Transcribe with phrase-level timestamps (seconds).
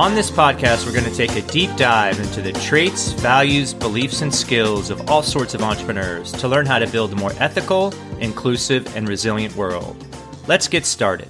[0.00, 4.22] On this podcast, we're going to take a deep dive into the traits, values, beliefs,
[4.22, 7.92] and skills of all sorts of entrepreneurs to learn how to build a more ethical,
[8.18, 10.02] inclusive, and resilient world.
[10.46, 11.28] Let's get started.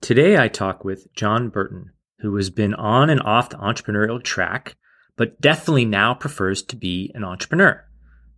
[0.00, 4.76] Today, I talk with John Burton, who has been on and off the entrepreneurial track,
[5.16, 7.84] but definitely now prefers to be an entrepreneur.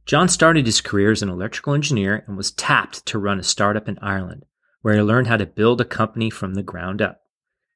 [0.07, 3.91] John started his career as an electrical engineer and was tapped to run a startup
[3.91, 4.47] in Ireland,
[4.81, 7.21] where he learned how to build a company from the ground up.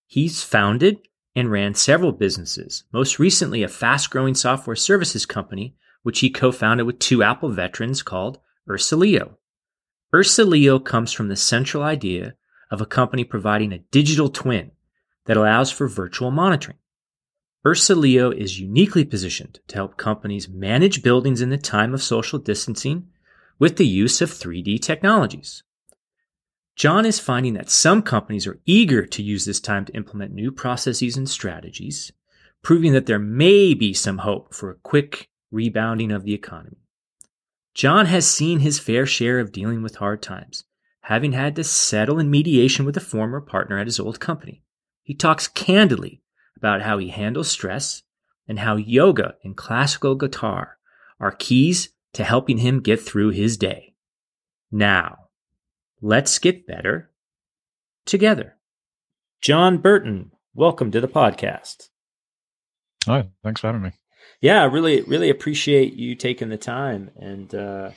[0.07, 1.01] He's founded
[1.37, 6.51] and ran several businesses, most recently a fast growing software services company, which he co
[6.51, 9.37] founded with two Apple veterans called UrsaLeo.
[10.15, 12.35] UrsaLeo comes from the central idea
[12.71, 14.71] of a company providing a digital twin
[15.27, 16.79] that allows for virtual monitoring.
[17.67, 23.09] UrsaLeo is uniquely positioned to help companies manage buildings in the time of social distancing
[23.59, 25.65] with the use of 3D technologies.
[26.77, 30.53] John is finding that some companies are eager to use this time to implement new
[30.53, 32.13] processes and strategies,
[32.63, 36.77] proving that there may be some hope for a quick rebounding of the economy.
[37.73, 40.65] John has seen his fair share of dealing with hard times,
[41.01, 44.63] having had to settle in mediation with a former partner at his old company.
[45.03, 46.21] He talks candidly
[46.59, 48.03] about how he handles stress
[48.47, 50.77] and how yoga and classical guitar
[51.19, 53.95] are keys to helping him get through his day.
[54.71, 55.26] Now,
[56.03, 57.11] Let's get better
[58.05, 58.57] together.
[59.41, 61.89] John Burton, welcome to the podcast.
[63.07, 63.93] Hi, thanks for having me.
[64.43, 67.11] Yeah, I really, really appreciate you taking the time.
[67.17, 67.91] And, uh,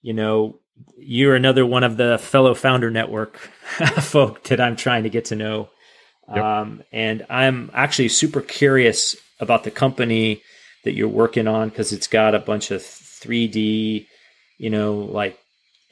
[0.00, 0.60] you know,
[0.96, 3.36] you're another one of the fellow founder network
[4.00, 5.68] folk that I'm trying to get to know.
[6.34, 6.42] Yep.
[6.42, 10.42] Um, and I'm actually super curious about the company
[10.84, 14.06] that you're working on because it's got a bunch of 3D,
[14.56, 15.38] you know, like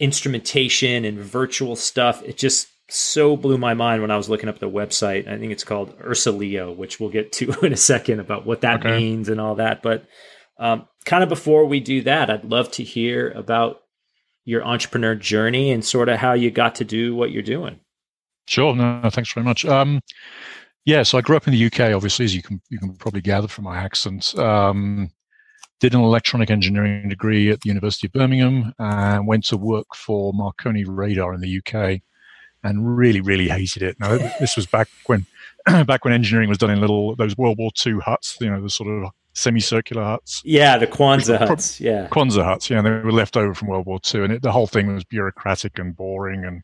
[0.00, 2.22] instrumentation and virtual stuff.
[2.22, 5.28] It just so blew my mind when I was looking up the website.
[5.28, 8.80] I think it's called UrsaLeo, which we'll get to in a second about what that
[8.80, 8.96] okay.
[8.98, 9.82] means and all that.
[9.82, 10.06] But
[10.58, 13.82] um, kind of before we do that, I'd love to hear about
[14.44, 17.78] your entrepreneur journey and sort of how you got to do what you're doing.
[18.48, 18.74] Sure.
[18.74, 19.64] No, thanks very much.
[19.64, 20.00] Um,
[20.84, 23.20] yeah, so I grew up in the UK, obviously, as you can you can probably
[23.20, 24.36] gather from my accent.
[24.36, 25.10] Um,
[25.80, 30.32] did an electronic engineering degree at the University of Birmingham and went to work for
[30.32, 32.02] Marconi Radar in the UK
[32.62, 33.96] and really, really hated it.
[33.98, 35.26] Now, this was back when
[35.86, 38.70] back when engineering was done in little those World War II huts, you know, the
[38.70, 40.42] sort of semicircular huts.
[40.44, 41.80] Yeah, the Quonset huts.
[41.80, 42.70] Yeah, Quonset huts.
[42.70, 45.04] Yeah, they were left over from World War II, and it, the whole thing was
[45.04, 46.62] bureaucratic and boring, and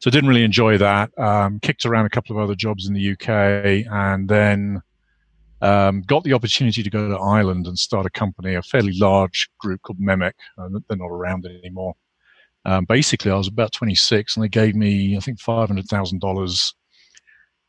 [0.00, 1.16] so I didn't really enjoy that.
[1.18, 4.82] Um, kicked around a couple of other jobs in the UK, and then
[5.62, 9.48] um, got the opportunity to go to Ireland and start a company, a fairly large
[9.58, 10.32] group called Memec.
[10.58, 11.94] Uh, they're not around anymore.
[12.64, 16.74] Um, basically, I was about 26, and they gave me, I think, $500,000,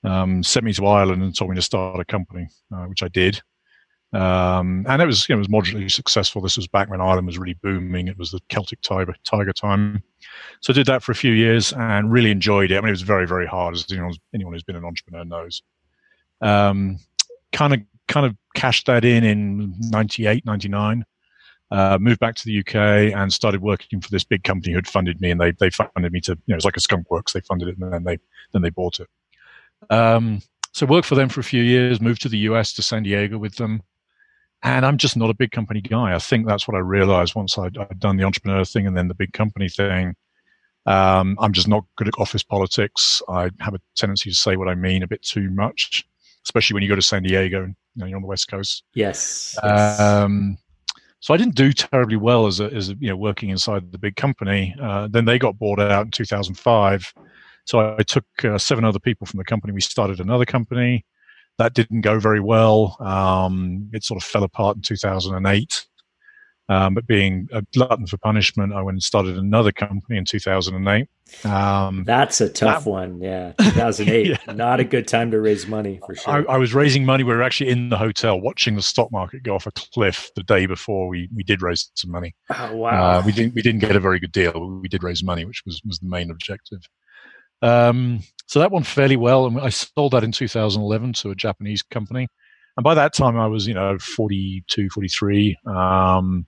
[0.04, 3.08] um, sent me to Ireland and told me to start a company, uh, which I
[3.08, 3.40] did.
[4.12, 6.42] Um, and it was, you know, it was moderately successful.
[6.42, 8.08] This was back when Ireland was really booming.
[8.08, 10.04] It was the Celtic tiger, tiger time.
[10.62, 12.78] So I did that for a few years and really enjoyed it.
[12.78, 15.64] I mean, it was very, very hard, as anyone, anyone who's been an entrepreneur knows.
[16.42, 17.00] Um,
[17.54, 21.06] kind of kind of cashed that in in 98, 99.
[21.72, 22.76] Uh, moved back to the UK
[23.16, 26.12] and started working for this big company who had funded me, and they they funded
[26.12, 27.34] me to you know it's like a skunk works.
[27.34, 28.18] They funded it and then they
[28.52, 29.08] then they bought it.
[29.90, 30.42] Um,
[30.74, 33.38] So worked for them for a few years, moved to the US to San Diego
[33.38, 33.82] with them.
[34.64, 36.16] And I'm just not a big company guy.
[36.16, 39.08] I think that's what I realized once I'd, I'd done the entrepreneur thing and then
[39.08, 40.16] the big company thing.
[40.86, 43.22] Um, I'm just not good at office politics.
[43.30, 46.06] I have a tendency to say what I mean a bit too much,
[46.46, 48.84] especially when you go to San Diego and you know, you're on the West Coast.
[48.94, 49.58] Yes.
[49.64, 50.00] yes.
[50.00, 50.58] Um,
[51.20, 53.98] so I didn't do terribly well as a, as a, you know working inside the
[53.98, 54.76] big company.
[54.82, 57.14] Uh, then they got bought out in 2005.
[57.66, 59.74] So I, I took uh, seven other people from the company.
[59.74, 61.06] We started another company
[61.60, 62.98] that didn't go very well.
[63.00, 65.86] Um, it sort of fell apart in 2008.
[66.70, 71.08] Um, but being a glutton for punishment, I went and started another company in 2008.
[71.46, 73.22] Um, That's a tough that, one.
[73.22, 73.52] Yeah.
[73.60, 74.28] 2008.
[74.48, 74.54] yeah.
[74.54, 76.50] Not a good time to raise money for sure.
[76.50, 77.24] I, I, was raising money.
[77.24, 80.44] We were actually in the hotel watching the stock market go off a cliff the
[80.44, 82.34] day before we, we did raise some money.
[82.50, 83.20] Oh, wow.
[83.20, 85.44] Uh, we didn't, we didn't get a very good deal, but we did raise money,
[85.44, 86.82] which was, was the main objective.
[87.62, 89.48] Um, so that went fairly well.
[89.48, 92.28] And I sold that in 2011 to a Japanese company.
[92.78, 95.58] And by that time, I was, you know, 42, 43.
[95.66, 96.46] Um,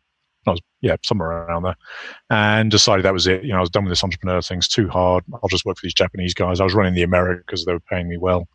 [0.47, 1.75] I was, yeah, somewhere around there,
[2.29, 3.43] and decided that was it.
[3.43, 4.59] You know, I was done with this entrepreneur thing.
[4.59, 5.23] It's too hard.
[5.33, 6.59] I'll just work for these Japanese guys.
[6.59, 8.47] I was running the America because they were paying me well,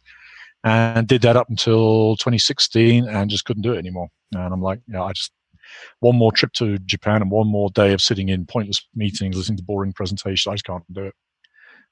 [0.64, 4.08] and did that up until 2016, and just couldn't do it anymore.
[4.32, 5.32] And I'm like, yeah, I just
[6.00, 9.58] one more trip to Japan and one more day of sitting in pointless meetings, listening
[9.58, 10.46] to boring presentations.
[10.50, 11.14] I just can't do it.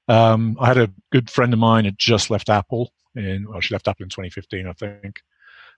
[0.08, 3.74] Um, I had a good friend of mine had just left Apple in, well, she
[3.74, 5.20] left Apple in 2015, I think.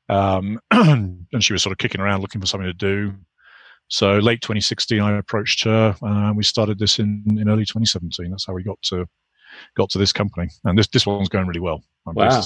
[0.09, 3.15] Um, and she was sort of kicking around looking for something to do.
[3.91, 8.31] So late 2016, I approached her, and we started this in, in early 2017.
[8.31, 9.05] That's how we got to
[9.77, 11.83] got to this company, and this this one's going really well.
[12.07, 12.41] I'm wow,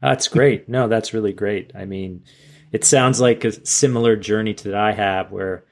[0.00, 0.68] that's great.
[0.68, 1.72] No, that's really great.
[1.74, 2.24] I mean,
[2.72, 5.64] it sounds like a similar journey to that I have, where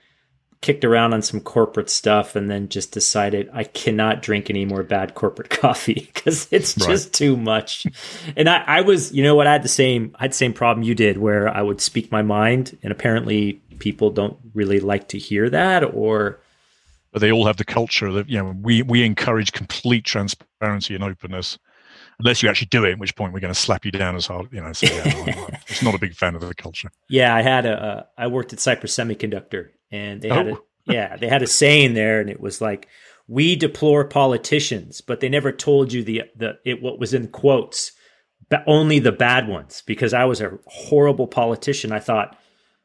[0.64, 4.82] kicked around on some corporate stuff and then just decided I cannot drink any more
[4.82, 6.88] bad corporate coffee because it's right.
[6.88, 7.86] just too much.
[8.34, 10.54] and I, I was, you know what, I had the same, I had the same
[10.54, 15.08] problem you did where I would speak my mind and apparently people don't really like
[15.08, 16.40] to hear that or.
[17.12, 21.04] But they all have the culture that, you know, we, we encourage complete transparency and
[21.04, 21.58] openness
[22.18, 24.26] unless you actually do it, at which point we're going to slap you down as
[24.26, 24.48] hard.
[24.52, 26.90] You know, so yeah, I'm just not a big fan of the culture.
[27.08, 30.54] Yeah, I had a, I worked at Cypress Semiconductor, and they had oh.
[30.54, 30.58] a
[30.92, 32.88] yeah they had a saying there, and it was like
[33.26, 37.92] we deplore politicians, but they never told you the the it what was in quotes,
[38.48, 39.82] but only the bad ones.
[39.86, 42.38] Because I was a horrible politician, I thought,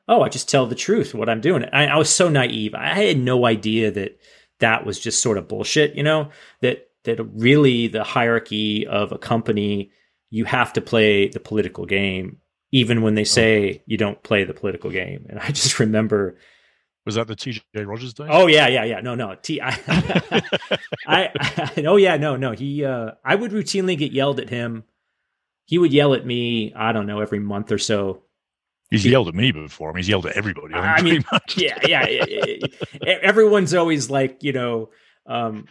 [0.09, 1.65] oh, I just tell the truth what I'm doing.
[1.71, 2.75] I, I was so naive.
[2.75, 4.19] I had no idea that
[4.59, 5.95] that was just sort of bullshit.
[5.95, 6.29] You know
[6.61, 9.91] that that really the hierarchy of a company
[10.29, 12.37] you have to play the political game
[12.71, 16.37] even when they say you don't play the political game and i just remember
[17.05, 18.27] was that the TJ Rodgers day?
[18.29, 19.01] Oh yeah, yeah, yeah.
[19.01, 19.33] No, no.
[19.41, 19.59] T.
[19.59, 19.69] I,
[21.07, 22.51] I, I, oh yeah, no, no.
[22.51, 22.85] He.
[22.85, 24.83] Uh, I would routinely get yelled at him.
[25.65, 26.71] He would yell at me.
[26.75, 28.23] I don't know every month or so.
[28.89, 29.89] He's yelled at me before.
[29.89, 30.73] I mean, he's yelled at everybody.
[30.73, 31.23] I, I mean,
[31.55, 34.89] yeah, yeah, yeah, Everyone's always like, you know,
[35.27, 35.65] um,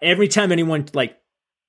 [0.00, 1.18] every time anyone like,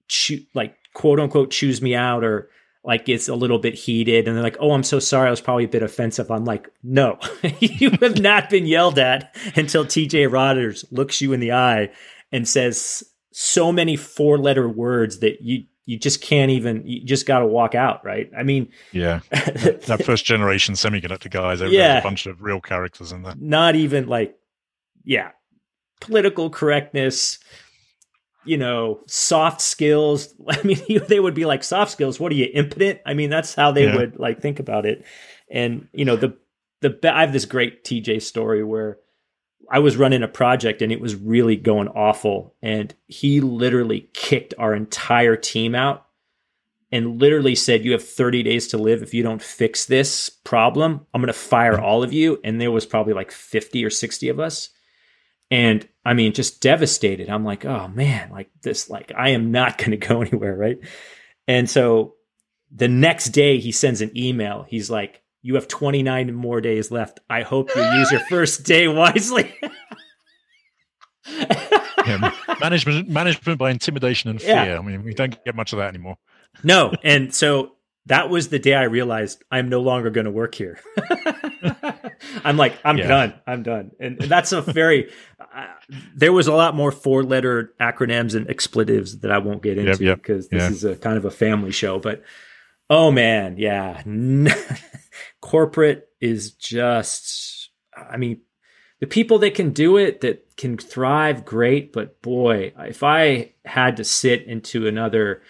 [0.07, 2.50] shoot, like quote unquote, chews me out or
[2.83, 5.27] like gets a little bit heated and they're like, "Oh, I'm so sorry.
[5.27, 7.18] I was probably a bit offensive." I'm like, "No,
[7.60, 11.92] you have not been yelled at until TJ Rodgers looks you in the eye
[12.31, 17.40] and says so many four-letter words that you you just can't even you just got
[17.40, 18.30] to walk out, right?
[18.38, 23.24] I mean, yeah, that, first generation semiconductor guys, yeah, a bunch of real characters in
[23.24, 23.34] there.
[23.38, 24.38] Not even like,
[25.04, 25.32] yeah,
[26.00, 27.40] political correctness,
[28.46, 30.34] you know, soft skills.
[30.50, 32.20] I mean, they would be like soft skills.
[32.20, 33.02] What are you impotent?
[33.06, 33.98] I mean, that's how they yeah.
[33.98, 35.06] would like think about it.
[35.52, 36.38] And you know, the
[36.80, 39.00] the I have this great TJ story where
[39.74, 44.53] I was running a project and it was really going awful, and he literally kicked
[44.60, 46.06] our entire team out
[46.92, 49.01] and literally said, "You have 30 days to live.
[49.01, 52.70] If you don't fix this problem, I'm going to fire all of you." And there
[52.70, 54.70] was probably like 50 or 60 of us.
[55.50, 57.27] And I mean, just devastated.
[57.27, 60.77] I'm like, oh man, like this, like I am not going to go anywhere, right?
[61.48, 62.13] And so
[62.72, 64.68] the next day he sends an email.
[64.70, 67.20] He's like, you have 29 more days left.
[67.30, 69.54] I hope you use your first day wisely.
[71.28, 72.32] yeah,
[72.62, 74.56] management, management by intimidation and fear.
[74.56, 74.80] Yeah.
[74.80, 76.18] I mean, we don't get much of that anymore.
[76.64, 77.72] No, and so
[78.06, 80.80] that was the day I realized I'm no longer going to work here.
[82.46, 83.08] I'm like, I'm yeah.
[83.08, 83.34] done.
[83.48, 83.90] I'm done.
[84.00, 85.66] And, that's a very, uh,
[86.16, 89.92] there was a lot more four letter acronyms and expletives that I won't get into
[89.94, 90.18] yep, yep.
[90.20, 90.70] because this yeah.
[90.70, 91.98] is a kind of a family show.
[91.98, 92.22] But
[92.90, 94.02] oh man, yeah.
[95.42, 98.42] Corporate is just, I mean,
[99.00, 101.92] the people that can do it, that can thrive, great.
[101.92, 105.42] But boy, if I had to sit into another,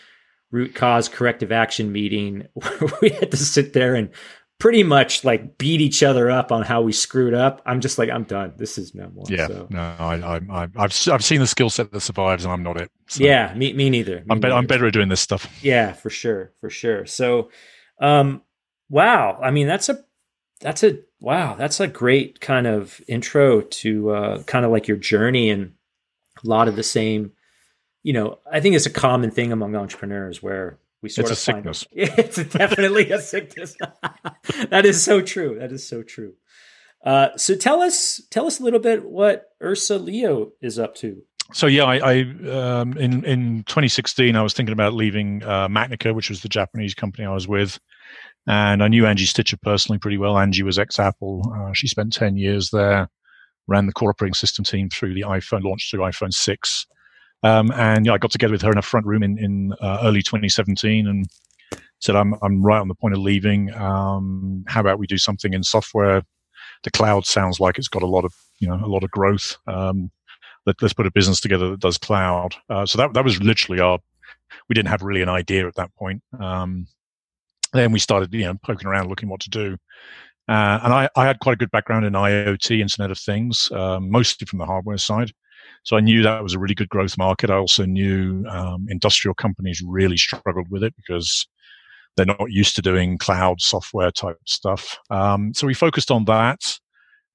[0.53, 2.47] root cause corrective action meeting
[3.01, 4.09] we had to sit there and
[4.63, 7.61] pretty much like beat each other up on how we screwed up.
[7.65, 8.53] I'm just like, I'm done.
[8.55, 9.25] This is no more.
[9.27, 9.67] Yeah, so.
[9.69, 12.89] no, I, I, I've I've seen the skill set that survives, and I'm not it.
[13.09, 13.25] So.
[13.25, 14.19] Yeah, me me neither.
[14.19, 14.53] Me I'm better.
[14.53, 15.53] I'm better at doing this stuff.
[15.61, 17.05] Yeah, for sure, for sure.
[17.05, 17.51] So,
[17.99, 18.41] um,
[18.87, 19.37] wow.
[19.43, 20.01] I mean, that's a
[20.61, 21.55] that's a wow.
[21.55, 25.73] That's a great kind of intro to uh, kind of like your journey and
[26.41, 27.33] a lot of the same.
[28.01, 31.37] You know, I think it's a common thing among entrepreneurs where we sort it's of
[31.37, 31.83] a sickness.
[31.83, 33.75] Find, it's definitely a sickness.
[34.69, 35.57] that is so true.
[35.59, 36.33] That is so true.
[37.05, 41.21] Uh, so tell us, tell us a little bit what Ursa Leo is up to.
[41.51, 46.15] So yeah, I, I um, in in 2016 I was thinking about leaving uh, Macnica,
[46.15, 47.77] which was the Japanese company I was with,
[48.47, 50.37] and I knew Angie Stitcher personally pretty well.
[50.37, 51.53] Angie was ex Apple.
[51.53, 53.09] Uh, she spent 10 years there,
[53.67, 56.87] ran the core operating system team through the iPhone, launched through iPhone 6.
[57.43, 59.99] Um, and yeah, I got together with her in a front room in, in uh,
[60.03, 61.27] early 2017 and
[61.99, 63.73] said, I'm, I'm right on the point of leaving.
[63.73, 66.23] Um, how about we do something in software?
[66.83, 69.57] The cloud sounds like it's got a lot of, you know, a lot of growth.
[69.67, 70.11] Um,
[70.65, 72.55] let, us put a business together that does cloud.
[72.69, 73.99] Uh, so that, that was literally our,
[74.69, 76.21] we didn't have really an idea at that point.
[76.39, 76.87] Um,
[77.73, 79.77] then we started, you know, poking around, looking what to do.
[80.47, 84.11] Uh, and I, I, had quite a good background in IoT, Internet of Things, um,
[84.11, 85.31] mostly from the hardware side.
[85.83, 87.49] So I knew that was a really good growth market.
[87.49, 91.45] I also knew um, industrial companies really struggled with it because
[92.15, 94.97] they're not used to doing cloud software type stuff.
[95.09, 96.79] Um, so we focused on that.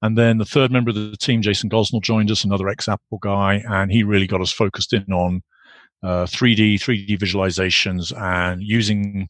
[0.01, 3.61] And then the third member of the team, Jason Gosnell, joined us, another ex-Apple guy,
[3.67, 5.41] and he really got us focused in on
[6.01, 9.27] uh, 3D, 3D visualizations and using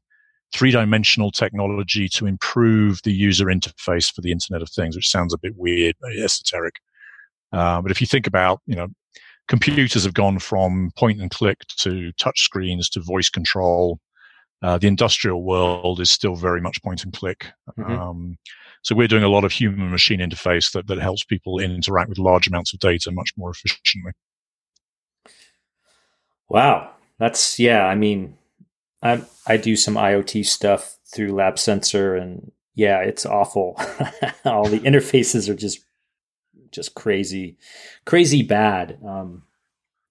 [0.54, 5.40] three-dimensional technology to improve the user interface for the Internet of Things, which sounds a
[5.40, 6.76] bit weird, esoteric.
[7.52, 8.88] Uh, but if you think about, you know,
[9.50, 14.00] computers have gone from point and click to touch screens to voice control.
[14.62, 17.48] Uh, the industrial world is still very much point and click.
[17.78, 17.92] Mm-hmm.
[17.92, 18.38] Um,
[18.84, 22.18] so we're doing a lot of human machine interface that, that helps people interact with
[22.20, 24.12] large amounts of data much more efficiently.
[26.48, 26.92] Wow.
[27.18, 28.38] That's, yeah, I mean,
[29.02, 33.76] I, I do some IoT stuff through Lab Sensor and yeah, it's awful.
[34.46, 35.84] All the interfaces are just
[36.72, 37.58] just crazy,
[38.06, 39.00] crazy bad.
[39.06, 39.44] Um,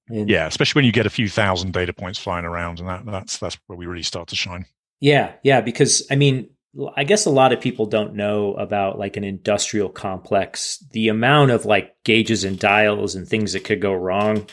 [0.09, 3.05] and, yeah, especially when you get a few thousand data points flying around, and that,
[3.07, 4.67] that's that's where we really start to shine.
[5.01, 6.51] Yeah, yeah, because I mean,
[6.97, 10.85] I guess a lot of people don't know about like an industrial complex.
[10.93, 14.47] The amount of like gauges and dials and things that could go wrong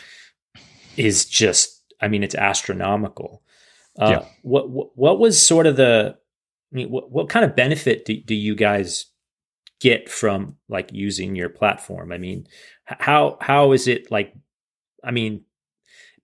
[0.98, 3.42] is just, I mean, it's astronomical.
[4.00, 4.26] Uh, yeah.
[4.42, 6.18] What, what what was sort of the?
[6.72, 9.06] I mean, what what kind of benefit do, do you guys
[9.86, 12.12] get from like using your platform?
[12.12, 12.48] I mean,
[12.86, 14.34] how how is it like?
[15.04, 15.44] I mean,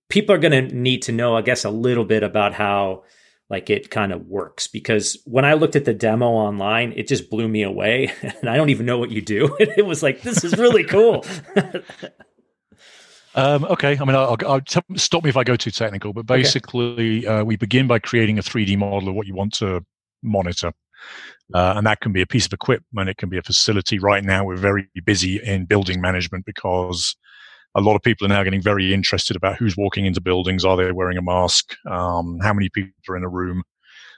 [0.10, 3.04] people are going to need to know, I guess, a little bit about how
[3.52, 7.30] like it kind of works because when I looked at the demo online, it just
[7.30, 9.56] blew me away, and I don't even know what you do.
[9.60, 11.24] it was like this is really cool.
[13.34, 16.26] Um, okay, I mean, I'll, I'll t- stop me if I go too technical, but
[16.26, 17.28] basically, okay.
[17.28, 19.86] uh, we begin by creating a 3D model of what you want to
[20.22, 20.74] monitor.
[21.54, 24.00] Uh, and that can be a piece of equipment, it can be a facility.
[24.00, 27.16] Right now, we're very busy in building management because
[27.76, 30.64] a lot of people are now getting very interested about who's walking into buildings.
[30.66, 31.76] Are they wearing a mask?
[31.90, 33.64] Um, how many people are in a room?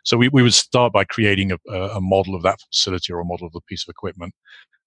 [0.03, 3.25] So we, we would start by creating a, a model of that facility or a
[3.25, 4.33] model of the piece of equipment.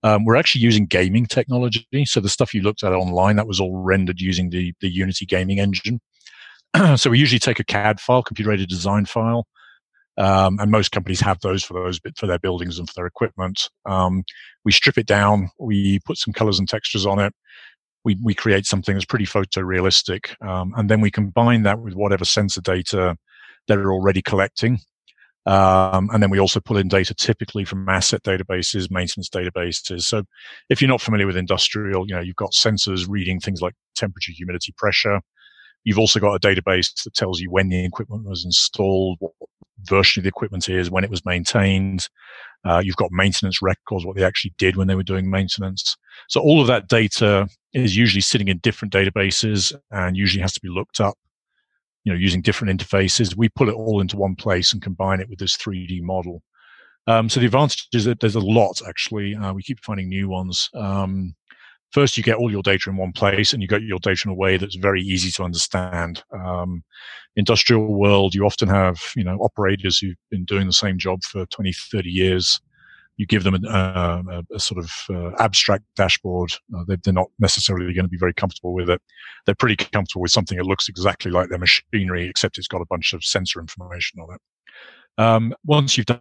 [0.03, 1.87] Um, we're actually using gaming technology.
[2.05, 5.27] So the stuff you looked at online, that was all rendered using the, the Unity
[5.27, 6.01] gaming engine.
[6.97, 9.47] so we usually take a CAD file, computer aided design file,
[10.19, 13.69] um, and most companies have those for those for their buildings and for their equipment.
[13.85, 14.25] Um,
[14.65, 17.33] we strip it down, we put some colors and textures on it,
[18.05, 22.25] we we create something that's pretty photorealistic, um, and then we combine that with whatever
[22.25, 23.17] sensor data
[23.69, 24.79] they're already collecting.
[25.47, 30.03] Um, and then we also pull in data typically from asset databases, maintenance databases.
[30.03, 30.25] So
[30.69, 34.33] if you're not familiar with industrial, you know, you've got sensors reading things like temperature,
[34.33, 35.21] humidity, pressure.
[35.85, 39.33] You've also got a database that tells you when the equipment was installed, what
[39.85, 42.09] version of the equipment is, when it was maintained.
[42.65, 45.97] Uh, you've got maintenance records, what they actually did when they were doing maintenance.
[46.29, 50.61] So all of that data is usually sitting in different databases and usually has to
[50.61, 51.17] be looked up,
[52.05, 53.37] you know, using different interfaces.
[53.37, 56.43] We pull it all into one place and combine it with this 3D model.
[57.07, 59.37] Um, so the advantage is that there's a lot actually.
[59.37, 60.69] Uh, we keep finding new ones.
[60.75, 61.37] Um,
[61.93, 64.31] first you get all your data in one place and you get your data in
[64.31, 66.23] a way that's very easy to understand.
[66.33, 66.83] Um,
[67.37, 71.47] industrial world, you often have, you know, operators who've been doing the same job for
[71.47, 72.61] 20, 30 years.
[73.19, 76.53] you give them a, a, a sort of uh, abstract dashboard.
[76.77, 79.01] Uh, they're, they're, not necessarily going to be very comfortable with it.
[79.45, 82.87] They're pretty comfortable with something that looks exactly like their machinery, except it's got a
[82.87, 84.41] bunch of sensor information on it.
[85.19, 86.21] Um, once you've done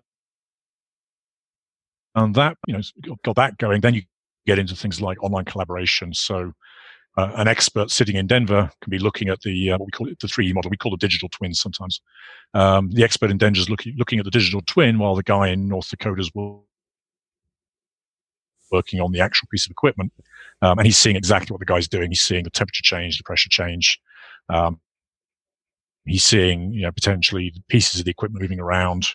[2.15, 2.81] that, you know,
[3.23, 4.03] got that going, then you
[4.45, 6.13] get into things like online collaboration.
[6.13, 6.53] So
[7.17, 10.07] uh, an expert sitting in Denver can be looking at the uh, what we call
[10.07, 10.69] it the 3D model.
[10.69, 12.01] We call it digital twins sometimes.
[12.53, 15.47] Um, the expert in Denver is looking looking at the digital twin, while the guy
[15.47, 16.31] in North Dakota is
[18.71, 20.11] working on the actual piece of equipment,
[20.61, 22.11] um, and he's seeing exactly what the guy's doing.
[22.11, 23.99] He's seeing the temperature change, the pressure change.
[24.49, 24.79] Um,
[26.05, 29.07] he's seeing you know potentially pieces of the equipment moving around.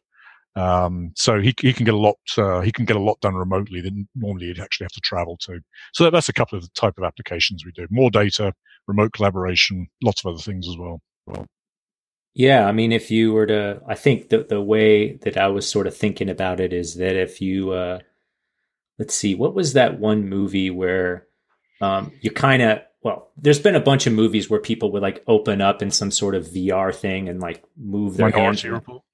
[0.57, 3.35] Um, so he, he can get a lot uh, he can get a lot done
[3.35, 5.61] remotely that normally you'd actually have to travel to.
[5.93, 7.87] So that, that's a couple of the type of applications we do.
[7.91, 8.53] More data,
[8.89, 11.01] remote collaboration, lots of other things as well.
[11.27, 11.47] well.
[12.35, 15.69] Yeah, I mean, if you were to, I think the the way that I was
[15.69, 17.99] sort of thinking about it is that if you, uh,
[18.99, 21.27] let's see, what was that one movie where
[21.81, 25.25] um, you kind of, well, there's been a bunch of movies where people would like
[25.27, 28.65] open up in some sort of VR thing and like move their hands.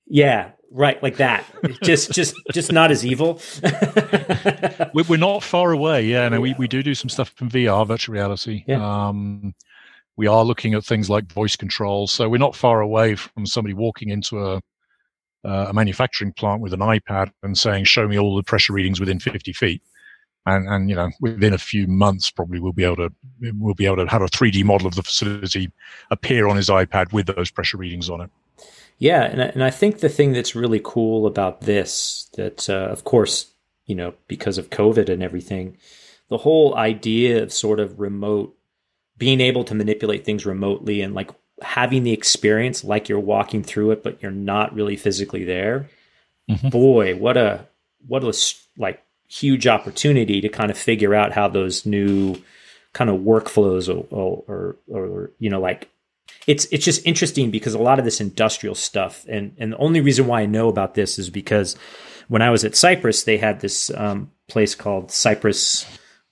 [0.06, 1.44] Yeah, right, like that.
[1.82, 3.40] just, just, just not as evil.
[4.94, 6.04] We're not far away.
[6.04, 6.40] Yeah, no, yeah.
[6.40, 8.64] we we do do some stuff in VR, virtual reality.
[8.66, 8.84] Yeah.
[8.84, 9.54] Um,
[10.16, 13.74] we are looking at things like voice control, so we're not far away from somebody
[13.74, 14.60] walking into a
[15.44, 18.98] uh, a manufacturing plant with an iPad and saying, "Show me all the pressure readings
[18.98, 19.82] within 50 feet."
[20.46, 23.12] And, and you know, within a few months, probably we'll be able to
[23.54, 25.70] we'll be able to have a 3D model of the facility
[26.10, 28.30] appear on his iPad with those pressure readings on it.
[28.98, 33.04] Yeah, and and I think the thing that's really cool about this, that uh, of
[33.04, 33.52] course,
[33.84, 35.76] you know, because of COVID and everything,
[36.28, 38.56] the whole idea of sort of remote,
[39.18, 41.30] being able to manipulate things remotely and like
[41.62, 45.88] having the experience like you're walking through it, but you're not really physically there.
[46.50, 46.68] Mm-hmm.
[46.70, 47.66] Boy, what a
[48.06, 48.32] what a
[48.78, 52.36] like huge opportunity to kind of figure out how those new
[52.92, 55.90] kind of workflows or, or, or, or you know like
[56.46, 60.00] it's it's just interesting because a lot of this industrial stuff and and the only
[60.00, 61.76] reason why I know about this is because
[62.28, 65.86] when I was at Cypress they had this um, place called Cypress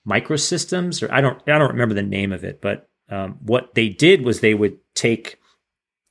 [0.07, 3.89] Microsystems or I don't I don't remember the name of it but um, what they
[3.89, 5.37] did was they would take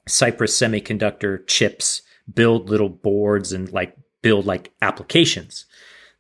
[0.07, 5.67] Cypress semiconductor chips build little boards and like build like applications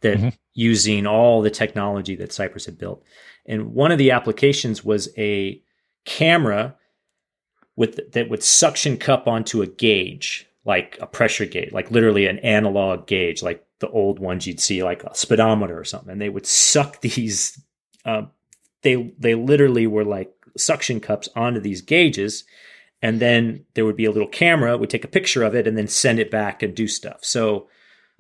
[0.01, 0.29] that mm-hmm.
[0.55, 3.05] using all the technology that Cypress had built
[3.47, 5.61] and one of the applications was a
[6.07, 6.77] camera
[7.77, 12.39] with that would suction cup onto a gauge, like a pressure gauge, like literally an
[12.41, 16.13] analog gauge, like the old ones you'd see, like a speedometer or something.
[16.13, 17.61] And they would suck these.
[18.05, 18.23] Uh,
[18.83, 22.45] they they literally were like suction cups onto these gauges,
[23.03, 25.77] and then there would be a little camera would take a picture of it and
[25.77, 27.19] then send it back and do stuff.
[27.23, 27.69] So.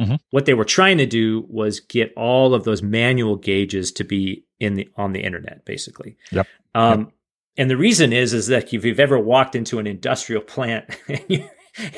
[0.02, 0.16] Mm-hmm.
[0.30, 4.44] What they were trying to do was get all of those manual gauges to be
[4.58, 6.16] in the on the internet, basically.
[6.32, 6.48] Yep.
[6.74, 7.12] Um, yep.
[7.56, 10.86] And the reason is, is that if you've ever walked into an industrial plant,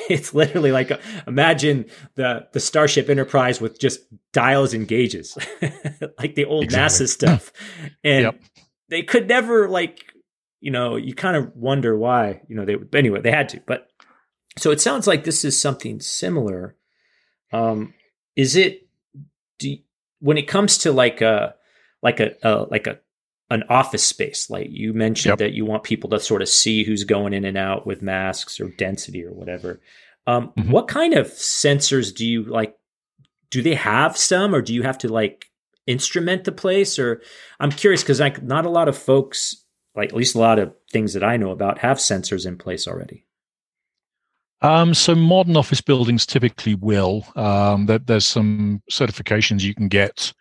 [0.09, 4.01] it's literally like a, imagine the the Starship Enterprise with just
[4.33, 5.37] dials and gauges,
[6.19, 7.07] like the old exactly.
[7.07, 7.53] NASA stuff,
[8.05, 8.40] and yep.
[8.88, 10.05] they could never like
[10.61, 13.88] you know you kind of wonder why you know they anyway they had to, but
[14.59, 16.77] so it sounds like this is something similar.
[17.53, 17.95] Um,
[18.35, 18.88] is it
[19.59, 19.77] do
[20.21, 21.55] when it comes to like a
[22.03, 22.99] like a, a like a
[23.50, 25.38] an office space like you mentioned yep.
[25.38, 28.61] that you want people to sort of see who's going in and out with masks
[28.61, 29.80] or density or whatever
[30.26, 30.70] um, mm-hmm.
[30.70, 32.76] what kind of sensors do you like
[33.50, 35.46] do they have some or do you have to like
[35.87, 37.22] instrument the place or
[37.61, 40.74] i'm curious because like not a lot of folks like at least a lot of
[40.90, 43.26] things that i know about have sensors in place already
[44.62, 47.26] um, so modern office buildings typically will.
[47.37, 50.32] Um, there, there's some certifications you can get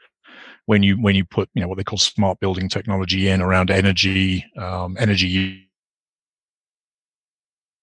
[0.66, 3.70] when you when you put you know what they call smart building technology in around
[3.70, 5.68] energy um, energy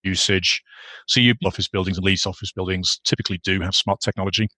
[0.02, 0.62] usage.
[1.06, 4.48] So you office buildings and lease office buildings typically do have smart technology,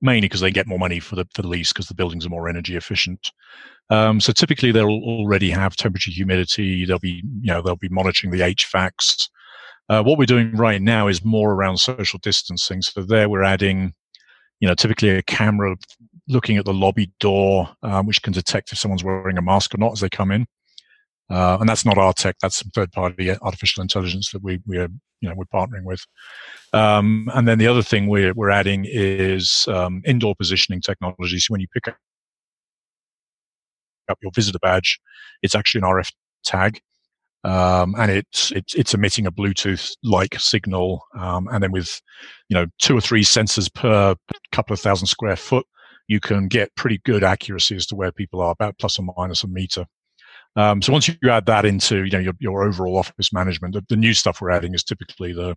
[0.00, 2.30] mainly because they get more money for the for the lease because the buildings are
[2.30, 3.30] more energy efficient.
[3.90, 6.84] Um, so typically they'll already have temperature, humidity.
[6.84, 9.28] They'll be you know they'll be monitoring the HVACs.
[9.88, 12.82] Uh, what we're doing right now is more around social distancing.
[12.82, 13.94] So there we're adding,
[14.60, 15.76] you know, typically a camera
[16.28, 19.78] looking at the lobby door, um, which can detect if someone's wearing a mask or
[19.78, 20.46] not as they come in.
[21.30, 24.88] Uh, and that's not our tech; that's some third-party artificial intelligence that we we are
[25.20, 26.00] you know we're partnering with.
[26.72, 31.38] Um, and then the other thing we're we're adding is um, indoor positioning technology.
[31.38, 31.96] So when you pick up
[34.22, 34.98] your visitor badge,
[35.42, 36.12] it's actually an RF
[36.44, 36.80] tag.
[37.44, 42.00] Um, and it's, it's it's emitting a Bluetooth-like signal, um, and then with
[42.48, 44.16] you know two or three sensors per
[44.50, 45.64] couple of thousand square foot,
[46.08, 49.44] you can get pretty good accuracy as to where people are, about plus or minus
[49.44, 49.86] a meter.
[50.56, 53.84] Um, so once you add that into you know your, your overall office management, the,
[53.88, 55.54] the, new stuff we're adding is typically the,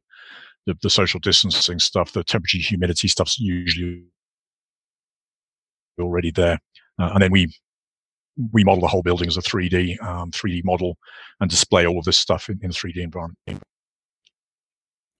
[0.67, 4.03] the, the social distancing stuff, the temperature, humidity stuff's usually
[5.99, 6.59] already there,
[6.99, 7.51] uh, and then we
[8.51, 10.97] we model the whole building as a 3D um, 3D model
[11.39, 13.37] and display all of this stuff in, in a 3D environment.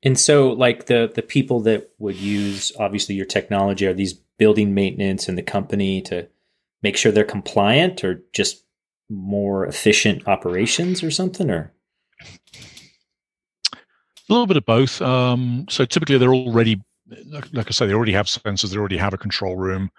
[0.04, 4.74] And so, like the the people that would use obviously your technology are these building
[4.74, 6.28] maintenance and the company to
[6.82, 8.64] make sure they're compliant, or just
[9.10, 11.72] more efficient operations, or something, or
[13.72, 15.02] a little bit of both.
[15.02, 16.82] Um, so typically, they're already,
[17.32, 19.92] like I say, they already have sensors, they already have a control room.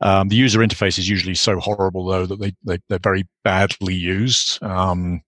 [0.00, 3.94] Um, the user interface is usually so horrible, though, that they, they they're very badly
[3.94, 4.62] used.
[4.62, 5.22] Um,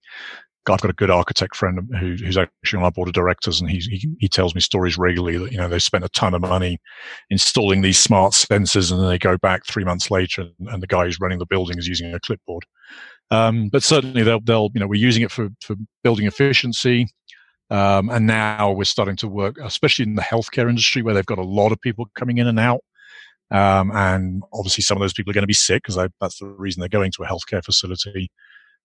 [0.71, 3.71] I've got a good architect friend who, who's actually on our board of directors, and
[3.71, 6.41] he, he, he tells me stories regularly that you know they spent a ton of
[6.41, 6.79] money
[7.31, 10.87] installing these smart sensors, and then they go back three months later, and, and the
[10.87, 12.65] guy who's running the building is using a clipboard.
[13.31, 17.07] Um, but certainly they'll, they'll you know we're using it for for building efficiency,
[17.71, 21.39] um, and now we're starting to work, especially in the healthcare industry where they've got
[21.39, 22.81] a lot of people coming in and out.
[23.51, 26.47] Um, and obviously, some of those people are going to be sick because that's the
[26.47, 28.31] reason they're going to a healthcare facility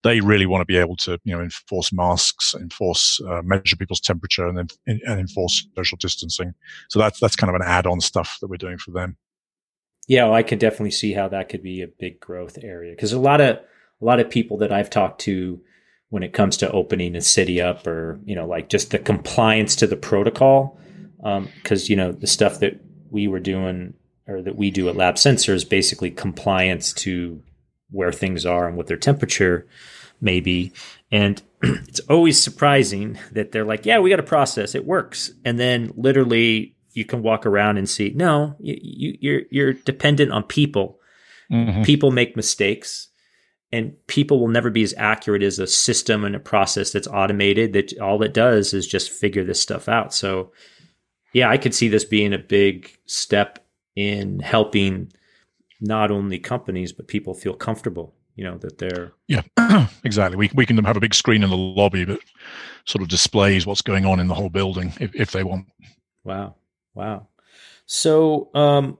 [0.04, 4.02] they really want to be able to, you know, enforce masks, enforce, uh, measure people's
[4.02, 6.54] temperature, and then and enforce social distancing.
[6.90, 9.18] So that's that's kind of an add-on stuff that we're doing for them.
[10.08, 13.14] Yeah, well, I can definitely see how that could be a big growth area because
[13.14, 15.62] a lot of a lot of people that I've talked to
[16.10, 19.76] when it comes to opening a city up, or you know, like just the compliance
[19.78, 20.78] to the protocol,
[21.18, 23.94] because um, you know the stuff that we were doing
[24.28, 27.42] or that we do at Lab Sensors, basically compliance to
[27.94, 29.66] where things are and what their temperature
[30.20, 30.72] may be.
[31.12, 35.32] And it's always surprising that they're like, yeah, we got a process, it works.
[35.46, 40.32] And then literally you can walk around and see, no, you, you, you're, you're dependent
[40.32, 41.00] on people.
[41.52, 41.84] Mm-hmm.
[41.84, 43.10] People make mistakes
[43.72, 47.74] and people will never be as accurate as a system and a process that's automated
[47.74, 50.14] that all it does is just figure this stuff out.
[50.14, 50.52] So
[51.34, 55.12] yeah, I could see this being a big step in helping
[55.84, 59.42] not only companies but people feel comfortable you know that they're yeah
[60.04, 60.38] exactly.
[60.38, 62.20] We, we can have a big screen in the lobby that
[62.86, 65.68] sort of displays what's going on in the whole building if, if they want.
[66.24, 66.56] Wow.
[66.94, 67.28] Wow.
[67.86, 68.98] So um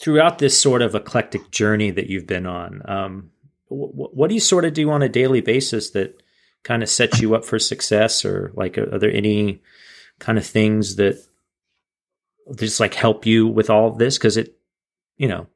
[0.00, 3.30] throughout this sort of eclectic journey that you've been on um
[3.68, 6.22] what, what do you sort of do on a daily basis that
[6.62, 9.62] kind of sets you up for success or like are, are there any
[10.18, 11.16] kind of things that
[12.56, 14.16] just like help you with all of this?
[14.16, 14.56] Because it
[15.16, 15.46] you know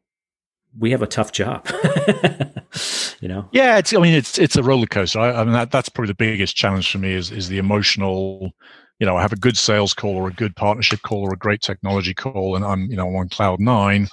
[0.79, 1.69] we have a tough job.
[3.21, 3.49] you know?
[3.53, 3.93] Yeah, it's.
[3.93, 5.19] I mean, it's it's a roller coaster.
[5.19, 8.53] I, I, mean, that that's probably the biggest challenge for me is is the emotional.
[8.99, 11.39] You know, I have a good sales call or a good partnership call or a
[11.39, 14.09] great technology call, and I'm you know on cloud nine.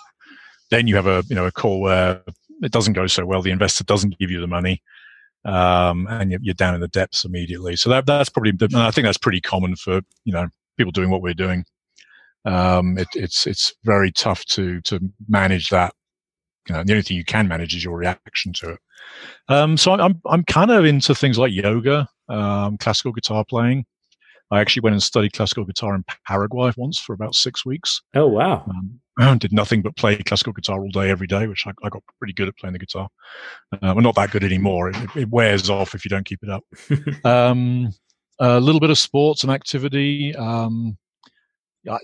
[0.72, 2.22] Then you have a you know a call where
[2.62, 3.42] it doesn't go so well.
[3.42, 4.82] The investor doesn't give you the money,
[5.44, 7.76] um, and you're, you're down in the depths immediately.
[7.76, 8.54] So that that's probably.
[8.60, 10.48] And I think that's pretty common for you know
[10.78, 11.66] people doing what we're doing.
[12.46, 15.94] Um, it, it's it's very tough to to manage that
[16.68, 18.80] you know, the only thing you can manage is your reaction to it.
[19.50, 23.86] Um, so I'm I'm kind of into things like yoga, um, classical guitar playing.
[24.52, 28.02] I actually went and studied classical guitar in Paraguay once for about six weeks.
[28.14, 28.66] Oh wow!
[29.18, 32.04] Um, did nothing but play classical guitar all day, every day, which I, I got
[32.20, 33.10] pretty good at playing the guitar.
[33.74, 34.90] Uh, well, not that good anymore.
[34.90, 36.64] It, it, wears off if you don't keep it up.
[37.26, 37.92] um,
[38.40, 40.36] a little bit of sports and activity.
[40.36, 40.98] Um,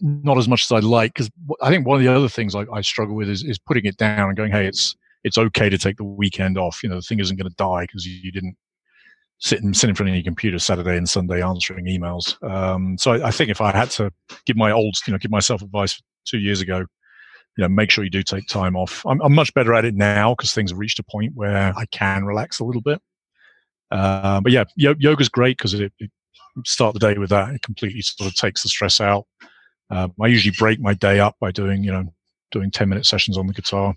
[0.02, 1.30] not as much as I'd like because
[1.62, 3.98] I think one of the other things I, I, struggle with is, is putting it
[3.98, 6.82] down and going, hey, it's it's okay to take the weekend off.
[6.84, 8.56] You know, the thing isn't going to die because you, you, didn't
[9.40, 12.42] sit and sit in front of your computer Saturday and Sunday answering emails.
[12.48, 14.12] Um, so I, I, think if I had to
[14.46, 16.88] give my old, you know, give myself advice two years ago, you
[17.64, 19.04] know, make sure you do take time off.
[19.06, 21.86] I'm, I'm much better at it now because things have reached a point where I
[21.92, 23.02] can relax a little bit.
[23.92, 26.10] Uh, but yeah, yoga's great because it, it
[26.66, 27.54] start the day with that.
[27.54, 29.26] It completely sort of takes the stress out.
[29.92, 32.14] Um, I usually break my day up by doing, you know,
[32.52, 33.94] doing 10 minute sessions on the guitar.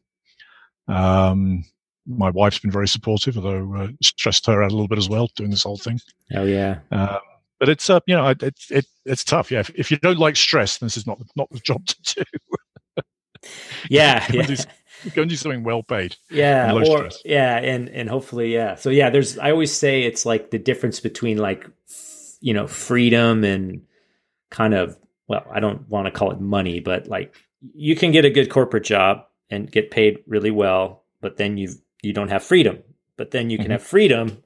[0.89, 1.65] Um,
[2.07, 5.31] my wife's been very supportive, although uh, stressed her out a little bit as well
[5.37, 6.01] doing this whole thing.
[6.35, 6.81] Oh yeah.
[6.91, 7.19] Um,
[7.59, 9.51] but it's uh, you know, it's it, it's tough.
[9.51, 13.03] Yeah, if, if, you don't like stress, this is not not the job to do.
[13.89, 14.45] yeah, go, yeah.
[14.47, 16.17] And do, go and do something well paid.
[16.31, 17.23] Yeah, or stress.
[17.25, 18.75] yeah, and and hopefully, yeah.
[18.75, 19.39] So yeah, there's.
[19.39, 21.67] I always say it's like the difference between like,
[22.41, 23.83] you know, freedom and
[24.51, 27.35] kind of well, I don't want to call it money, but like
[27.75, 31.71] you can get a good corporate job and get paid really well, but then you
[32.03, 32.83] you don't have freedom.
[33.17, 33.73] But then you can mm-hmm.
[33.73, 34.43] have freedom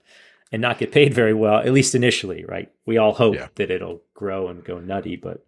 [0.53, 2.71] and not get paid very well, at least initially, right?
[2.87, 3.49] We all hope yeah.
[3.57, 5.45] that it'll grow and go nutty, but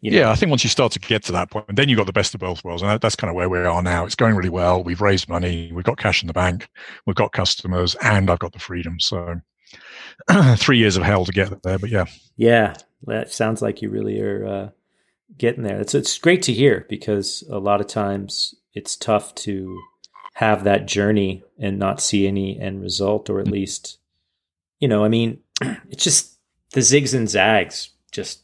[0.00, 0.18] you know.
[0.18, 2.12] Yeah, I think once you start to get to that point, then you've got the
[2.12, 2.82] best of both worlds.
[2.82, 4.04] And that, that's kind of where we are now.
[4.04, 4.82] It's going really well.
[4.82, 6.68] We've raised money, we've got cash in the bank,
[7.06, 9.00] we've got customers, and I've got the freedom.
[9.00, 9.40] So
[10.56, 11.78] three years of hell to get there.
[11.78, 12.06] But yeah.
[12.36, 12.74] Yeah.
[13.06, 14.68] That sounds like you really are uh,
[15.36, 15.80] getting there.
[15.80, 19.78] It's, it's great to hear because a lot of times it's tough to
[20.34, 23.98] have that journey and not see any end result, or at least,
[24.78, 25.40] you know, I mean,
[25.90, 26.38] it's just
[26.72, 28.42] the zigs and zags just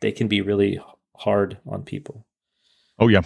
[0.00, 0.80] they can be really
[1.16, 2.26] hard on people.
[2.98, 3.22] Oh yeah.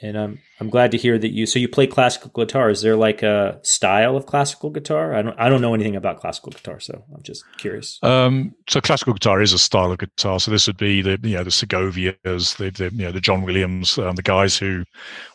[0.00, 1.46] And I'm I'm glad to hear that you.
[1.46, 2.70] So you play classical guitar.
[2.70, 5.14] Is there like a style of classical guitar?
[5.14, 7.98] I don't I don't know anything about classical guitar, so I'm just curious.
[8.02, 10.40] Um, so classical guitar is a style of guitar.
[10.40, 13.42] So this would be the you know the Segovias, the, the you know the John
[13.42, 14.84] Williams, um, the guys who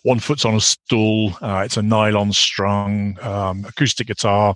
[0.04, 1.38] one foot's on a stool.
[1.42, 4.56] Uh, it's a nylon strung um, acoustic guitar.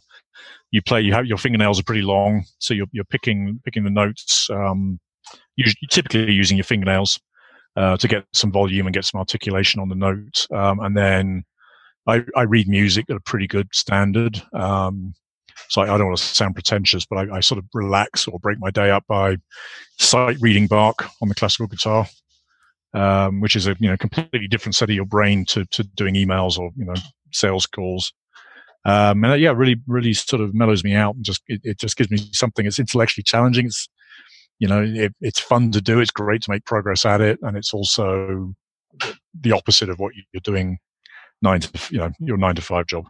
[0.72, 1.02] You play.
[1.02, 4.50] You have your fingernails are pretty long, so you're you're picking picking the notes.
[4.50, 5.00] Um,
[5.56, 7.18] usually, typically using your fingernails
[7.76, 10.48] uh, to get some volume and get some articulation on the note.
[10.54, 11.44] Um, and then
[12.08, 14.42] I, I, read music at a pretty good standard.
[14.54, 15.14] Um,
[15.70, 18.40] so I, I, don't want to sound pretentious, but I, I, sort of relax or
[18.40, 19.38] break my day up by
[20.00, 22.08] sight reading Bach on the classical guitar,
[22.94, 26.16] um, which is a you know completely different set of your brain to to doing
[26.16, 26.96] emails or you know
[27.32, 28.12] sales calls.
[28.84, 31.96] Um, and yeah, really, really sort of mellows me out and just it, it just
[31.96, 32.66] gives me something.
[32.66, 33.68] It's intellectually challenging.
[33.68, 33.88] It's
[34.62, 36.00] you know, it, it's fun to do.
[36.00, 38.54] It's great to make progress at it, and it's also
[39.34, 40.78] the opposite of what you're doing
[41.41, 43.06] nine to you know your nine to five job.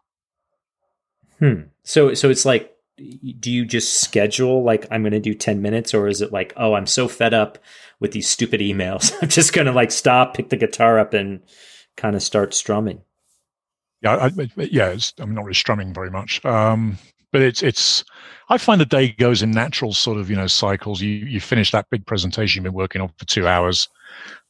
[1.40, 1.64] Hmm.
[1.84, 5.94] So so it's like, do you just schedule like I'm going to do ten minutes,
[5.94, 7.58] or is it like, oh, I'm so fed up
[8.00, 11.42] with these stupid emails, I'm just going to like stop, pick the guitar up, and
[11.98, 13.02] kind of start strumming.
[14.02, 14.96] Yeah, I, yeah.
[15.20, 16.44] I'm not really strumming very much.
[16.46, 16.98] Um,
[17.34, 18.06] but it's it's
[18.52, 21.00] I find the day goes in natural sort of you know cycles.
[21.00, 23.88] You you finish that big presentation you've been working on for two hours.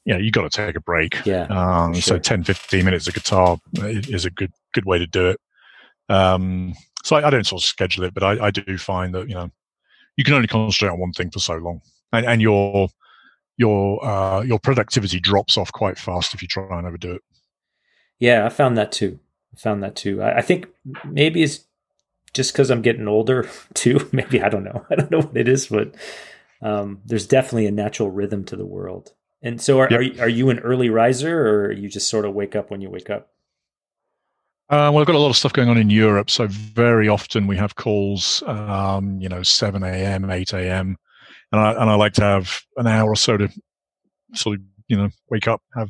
[0.06, 1.24] You know you got to take a break.
[1.24, 1.44] Yeah.
[1.44, 2.02] Um, sure.
[2.02, 5.40] So 10, 15 minutes of guitar is a good good way to do it.
[6.10, 9.30] Um, so I, I, don't sort of schedule it, but I, I do find that
[9.30, 9.52] you know
[10.18, 12.90] you can only concentrate on one thing for so long, and, and your
[13.58, 17.22] your uh, your productivity drops off quite fast if you try and overdo it.
[18.18, 19.20] Yeah, I found that too.
[19.54, 20.24] I found that too.
[20.24, 20.70] I, I think
[21.06, 21.66] maybe it's
[22.34, 24.10] just because I'm getting older too.
[24.12, 24.86] Maybe I don't know.
[24.92, 25.94] I don't know what it is, but
[26.62, 29.14] um, there's definitely a natural rhythm to the world.
[29.44, 30.00] And so, are, yep.
[30.00, 32.80] are, you, are you an early riser, or you just sort of wake up when
[32.80, 33.30] you wake up?
[34.70, 37.48] Uh, well, I've got a lot of stuff going on in Europe, so very often
[37.48, 38.44] we have calls.
[38.46, 40.96] Um, you know, seven a.m., eight a.m.,
[41.52, 43.50] and I and I like to have an hour or so to
[44.34, 45.90] sort of you know wake up, have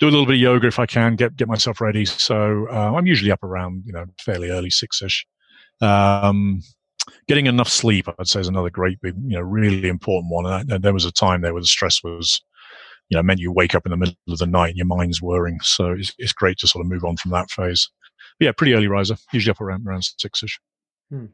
[0.00, 2.04] do a little bit of yoga if I can, get get myself ready.
[2.04, 5.26] So uh, I'm usually up around you know fairly early six ish.
[5.80, 6.62] Um,
[7.28, 10.46] getting enough sleep, I'd say, is another great, big, you know, really important one.
[10.46, 12.40] And, and there was a time there where the stress was,
[13.08, 15.22] you know, meant you wake up in the middle of the night and your mind's
[15.22, 15.58] whirring.
[15.62, 17.88] So it's, it's great to sort of move on from that phase.
[18.38, 20.58] But yeah, pretty early riser, usually up around around six ish.
[21.10, 21.26] Hmm.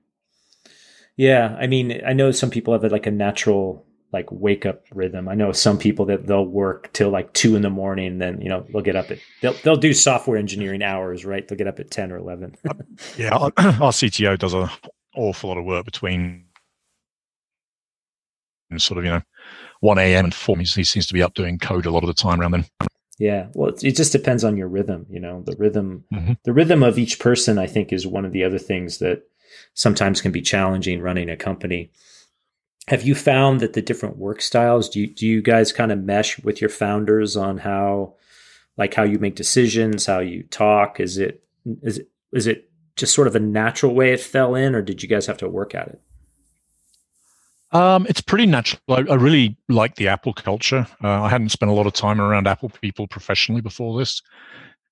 [1.16, 5.28] Yeah, I mean, I know some people have like a natural like wake up rhythm.
[5.28, 8.48] I know some people that they'll work till like two in the morning, then you
[8.48, 11.46] know they'll get up at they'll they'll do software engineering hours, right?
[11.46, 12.56] They'll get up at ten or eleven.
[13.18, 14.68] Yeah, our, our, CTO does an
[15.14, 16.44] awful lot of work between
[18.78, 19.22] sort of you know
[19.80, 20.26] one a.m.
[20.26, 20.56] and four.
[20.56, 22.66] He seems to be up doing code a lot of the time around then.
[23.18, 25.06] Yeah, well, it just depends on your rhythm.
[25.10, 26.34] You know, the rhythm, mm-hmm.
[26.44, 27.58] the rhythm of each person.
[27.58, 29.22] I think is one of the other things that
[29.74, 31.90] sometimes can be challenging running a company
[32.88, 36.02] have you found that the different work styles do you, do you guys kind of
[36.02, 38.14] mesh with your founders on how
[38.76, 41.42] like how you make decisions how you talk is it
[41.82, 45.02] is it is it just sort of a natural way it fell in or did
[45.02, 46.00] you guys have to work at it
[47.72, 48.80] um, it's pretty natural.
[48.88, 50.86] I, I, really like the Apple culture.
[51.02, 54.22] Uh, I hadn't spent a lot of time around Apple people professionally before this.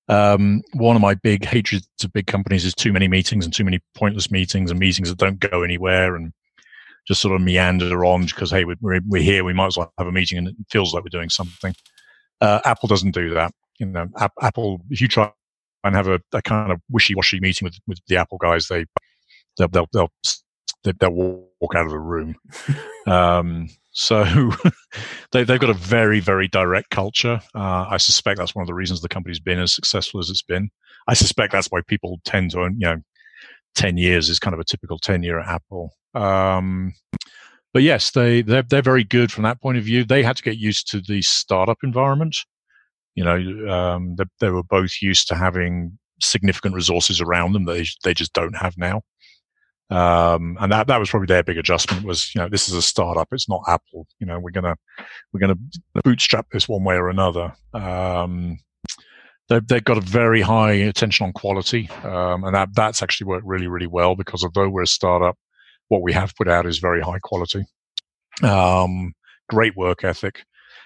[0.09, 3.63] Um, one of my big hatreds of big companies is too many meetings and too
[3.63, 6.33] many pointless meetings and meetings that don't go anywhere and
[7.07, 10.07] just sort of meander on because hey we're, we're here we might as well have
[10.07, 11.73] a meeting and it feels like we're doing something.
[12.41, 14.07] Uh, apple doesn't do that you know.
[14.41, 15.31] Apple if you try
[15.83, 18.85] and have a, a kind of wishy-washy meeting with, with the apple guys they
[19.57, 22.35] they'll they'll, they'll, they'll walk out of the room.
[23.07, 24.23] Um, so
[25.31, 27.39] they, they've got a very very direct culture.
[27.53, 30.41] Uh, i suspect that's one of the reasons the company's been as successful as it's
[30.41, 30.71] been.
[31.07, 32.97] I suspect that's why people tend to own, you know
[33.75, 36.93] 10 years is kind of a typical tenure at apple um,
[37.73, 40.03] but yes, they they're, they're very good from that point of view.
[40.03, 42.37] They had to get used to the startup environment.
[43.15, 47.73] You know, um, they, they were both used to having significant resources around them that
[47.73, 49.01] they, they just don't have now.
[49.89, 52.81] Um, and that, that was probably their big adjustment was, you know, this is a
[52.81, 53.27] startup.
[53.31, 54.07] It's not Apple.
[54.19, 54.75] You know, we're going to,
[55.31, 57.53] we're going to bootstrap this one way or another.
[57.73, 58.57] Um,
[59.47, 61.89] they've, they've got a very high attention on quality.
[62.03, 65.37] Um, and that, that's actually worked really, really well because although we're a startup,
[65.89, 67.65] what we have put out is very high quality.
[68.43, 69.13] Um,
[69.49, 70.43] great work ethic.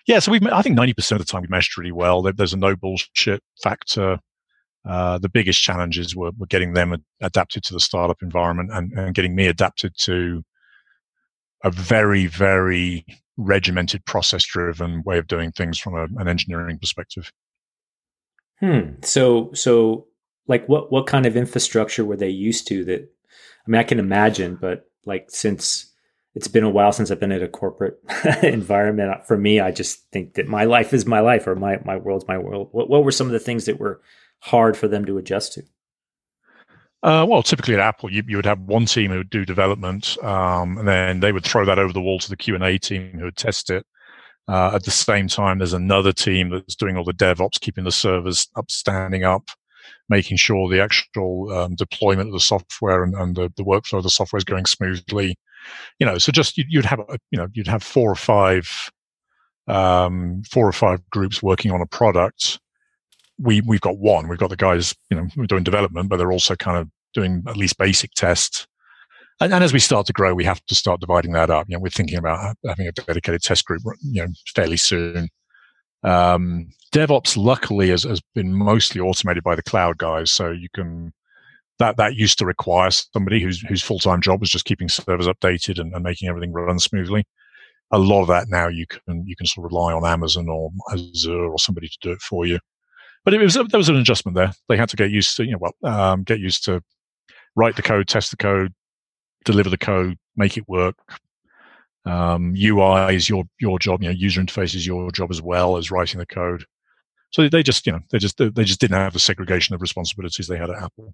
[0.07, 0.19] Yeah.
[0.19, 2.21] So we've, I think 90% of the time we meshed really well.
[2.21, 4.19] There's a no bullshit factor.
[4.87, 8.91] Uh, the biggest challenges were, were getting them ad- adapted to the startup environment and,
[8.93, 10.41] and getting me adapted to
[11.63, 13.05] a very, very
[13.37, 17.31] regimented, process driven way of doing things from a, an engineering perspective.
[18.59, 18.95] Hmm.
[19.03, 20.07] So, so
[20.47, 23.99] like what, what kind of infrastructure were they used to that, I mean, I can
[23.99, 25.91] imagine, but like since
[26.35, 27.99] it's been a while since I've been at a corporate
[28.43, 31.97] environment, for me, I just think that my life is my life or my, my
[31.97, 32.69] world's my world.
[32.71, 34.01] What, what were some of the things that were
[34.39, 35.63] hard for them to adjust to?
[37.01, 40.17] Uh, well, typically at Apple, you, you would have one team who would do development,
[40.23, 42.77] um, and then they would throw that over the wall to the Q and A
[42.77, 43.85] team who would test it.
[44.47, 47.91] Uh, at the same time, there's another team that's doing all the DevOps, keeping the
[47.91, 49.49] servers up, standing up,
[50.09, 54.03] making sure the actual um, deployment of the software and, and the, the, workflow of
[54.03, 55.37] the software is going smoothly.
[55.99, 58.91] You know, so just you'd have you know you'd have four or five
[59.67, 62.59] um, four or five groups working on a product
[63.39, 64.27] we we've got one.
[64.27, 66.89] We've got the guys, you know, who are doing development, but they're also kind of
[67.13, 68.67] doing at least basic tests.
[69.41, 71.65] And, and, as we start to grow, we have to start dividing that up.
[71.69, 75.29] You know, we're thinking about having a dedicated test group, you know, fairly soon.
[76.03, 81.13] Um, DevOps, luckily, has, has been mostly automated by the cloud guys, so you can
[81.79, 85.27] that that used to require somebody whose whose full time job was just keeping servers
[85.27, 87.25] updated and, and, making everything run smoothly.
[87.91, 90.71] A lot of that now you can you can sort of rely on Amazon or
[90.91, 92.59] Azure or somebody to do it for you
[93.25, 94.51] but it was there was an adjustment there.
[94.67, 96.81] They had to get used to you know well um, get used to
[97.55, 98.73] write the code, test the code,
[99.45, 100.95] deliver the code, make it work.
[102.05, 104.01] Um, UI is your your job.
[104.01, 106.65] You know, user interface is your job as well as writing the code.
[107.31, 110.47] So they just you know they just they just didn't have the segregation of responsibilities
[110.47, 111.13] they had at Apple.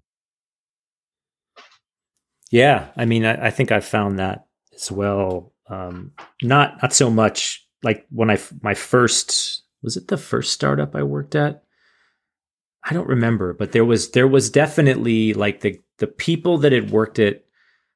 [2.50, 5.52] Yeah, I mean, I, I think I found that as well.
[5.68, 10.94] Um, not not so much like when I my first was it the first startup
[10.94, 11.64] I worked at.
[12.88, 16.90] I don't remember, but there was there was definitely like the the people that had
[16.90, 17.44] worked at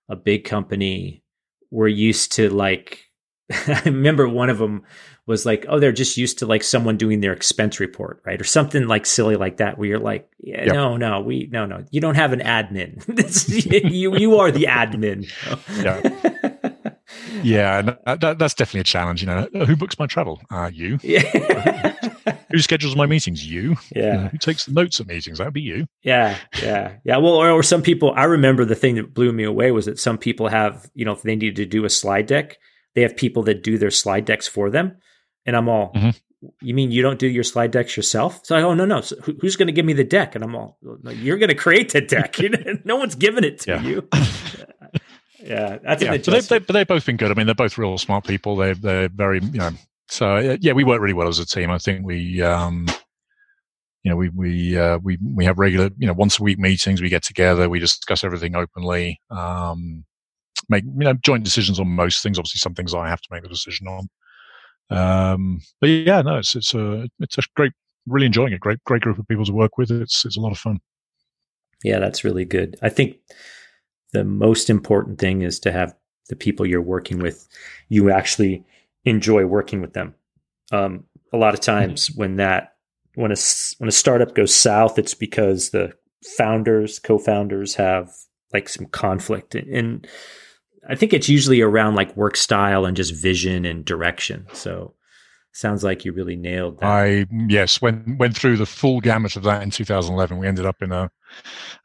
[0.09, 1.23] a big company
[1.71, 3.11] were used to like
[3.51, 4.85] I remember one of them
[5.27, 8.41] was like, oh, they're just used to like someone doing their expense report, right?
[8.41, 10.75] Or something like silly like that, where you're like, yeah, yep.
[10.75, 13.03] no, no, we, no, no, you don't have an admin.
[13.91, 15.31] you, you are the admin.
[15.83, 16.03] yeah.
[17.43, 17.83] yeah,
[18.17, 19.23] that, that's definitely a challenge.
[19.23, 20.41] You know, who books my travel?
[20.51, 20.99] Uh, you.
[21.03, 21.95] Yeah.
[22.51, 23.47] Who schedules my meetings?
[23.47, 23.77] You.
[23.95, 24.29] Yeah.
[24.29, 25.39] who takes the notes at meetings?
[25.39, 25.87] That'd be you.
[26.03, 27.17] Yeah, yeah, yeah.
[27.17, 28.13] Well, or, or some people.
[28.17, 31.13] I remember the thing that blew me away was that some people have, you know,
[31.13, 32.59] if they need to do a slide deck,
[32.95, 34.97] they have people that do their slide decks for them,
[35.47, 35.93] and I'm all.
[35.93, 36.11] Mm-hmm.
[36.63, 38.41] You mean you don't do your slide decks yourself?
[38.45, 39.03] So I oh no no.
[39.03, 40.35] So who's going to give me the deck?
[40.35, 42.37] And I'm all, no, you're going to create the deck.
[42.85, 43.83] no one's giving it to yeah.
[43.83, 44.09] you.
[45.43, 46.17] yeah, that's yeah.
[46.17, 47.31] But, they, they've both been good.
[47.31, 48.57] I mean, they're both real smart people.
[48.57, 49.71] They they're very you know
[50.11, 51.71] so uh, yeah, we work really well as a team.
[51.71, 52.87] I think we, um,
[54.03, 57.01] you know, we we uh, we we have regular, you know, once a week meetings.
[57.01, 60.05] We get together, we discuss everything openly, um,
[60.69, 62.39] make you know joint decisions on most things.
[62.39, 64.09] Obviously, some things I have to make the decision on.
[64.91, 67.73] Um, but yeah, no, it's it's a it's a great,
[68.07, 68.61] really enjoying it.
[68.61, 69.93] Great great group of people to work with.
[69.93, 70.81] It's it's a lot of fun.
[71.85, 72.77] Yeah, that's really good.
[72.83, 73.17] I think
[74.13, 75.95] the most important thing is to have
[76.29, 77.49] the people you're working with
[77.89, 78.65] you actually
[79.05, 80.15] enjoy working with them.
[80.73, 82.21] Um, a lot of times mm-hmm.
[82.21, 82.75] when that
[83.15, 83.37] when a
[83.79, 85.93] when a startup goes south, it's because the
[86.37, 88.11] founders, co-founders have
[88.53, 90.07] like some conflict, and
[90.89, 94.47] I think it's usually around like work style and just vision and direction.
[94.53, 94.95] So
[95.53, 96.87] sounds like you really nailed that.
[96.87, 100.39] I yes, went went through the full gamut of that in 2011.
[100.39, 101.11] We ended up in a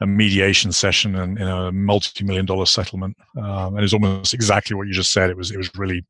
[0.02, 4.88] a mediation session and in a multi-million dollar settlement, um, and it's almost exactly what
[4.88, 5.30] you just said.
[5.30, 6.06] It was it was really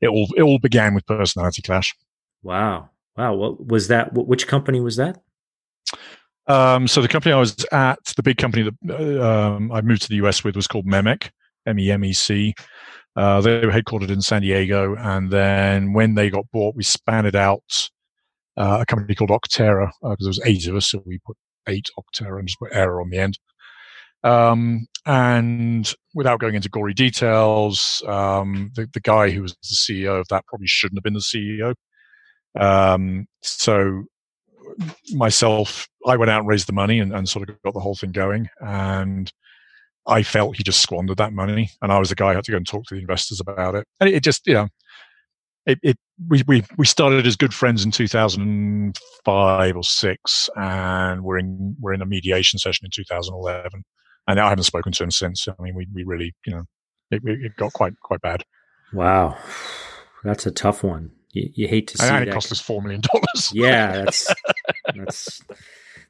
[0.00, 1.94] it all it all began with personality clash.
[2.42, 3.34] Wow, wow.
[3.34, 4.12] What was that?
[4.12, 5.20] Which company was that?
[6.46, 10.08] Um, so the company I was at, the big company that um, I moved to
[10.08, 11.30] the US with, was called Memec,
[11.66, 12.54] M E M E C.
[13.16, 17.26] Uh, they were headquartered in San Diego, and then when they got bought, we spanned
[17.26, 17.90] it out
[18.56, 21.36] uh, a company called Octera because uh, there was eight of us, so we put
[21.68, 23.38] eight Octera and just put error on the end.
[24.24, 30.20] Um, and without going into gory details, um, the, the guy who was the CEO
[30.20, 31.74] of that probably shouldn't have been the CEO.
[32.60, 34.04] Um, so
[35.12, 37.94] myself, I went out and raised the money and, and, sort of got the whole
[37.94, 38.50] thing going.
[38.60, 39.32] And
[40.06, 42.50] I felt he just squandered that money, and I was the guy who had to
[42.50, 43.86] go and talk to the investors about it.
[44.00, 44.68] And it just, you know,
[45.64, 45.96] it, it
[46.28, 51.94] we, we we started as good friends in 2005 or six, and we're in we're
[51.94, 53.84] in a mediation session in 2011,
[54.28, 55.48] and I haven't spoken to him since.
[55.48, 56.64] I mean, we we really, you know,
[57.10, 58.44] it, it got quite quite bad.
[58.92, 59.36] Wow,
[60.22, 61.10] that's a tough one.
[61.32, 62.34] You, you hate to see and it that.
[62.34, 63.50] cost us four million dollars.
[63.54, 64.32] yeah, that's
[64.94, 65.42] that's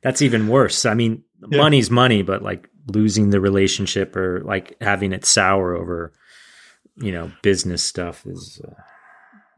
[0.03, 0.85] that's even worse.
[0.85, 1.59] I mean, yeah.
[1.59, 6.13] money's money, but like losing the relationship or like having it sour over,
[6.97, 8.61] you know, business stuff is.
[8.67, 8.75] Uh...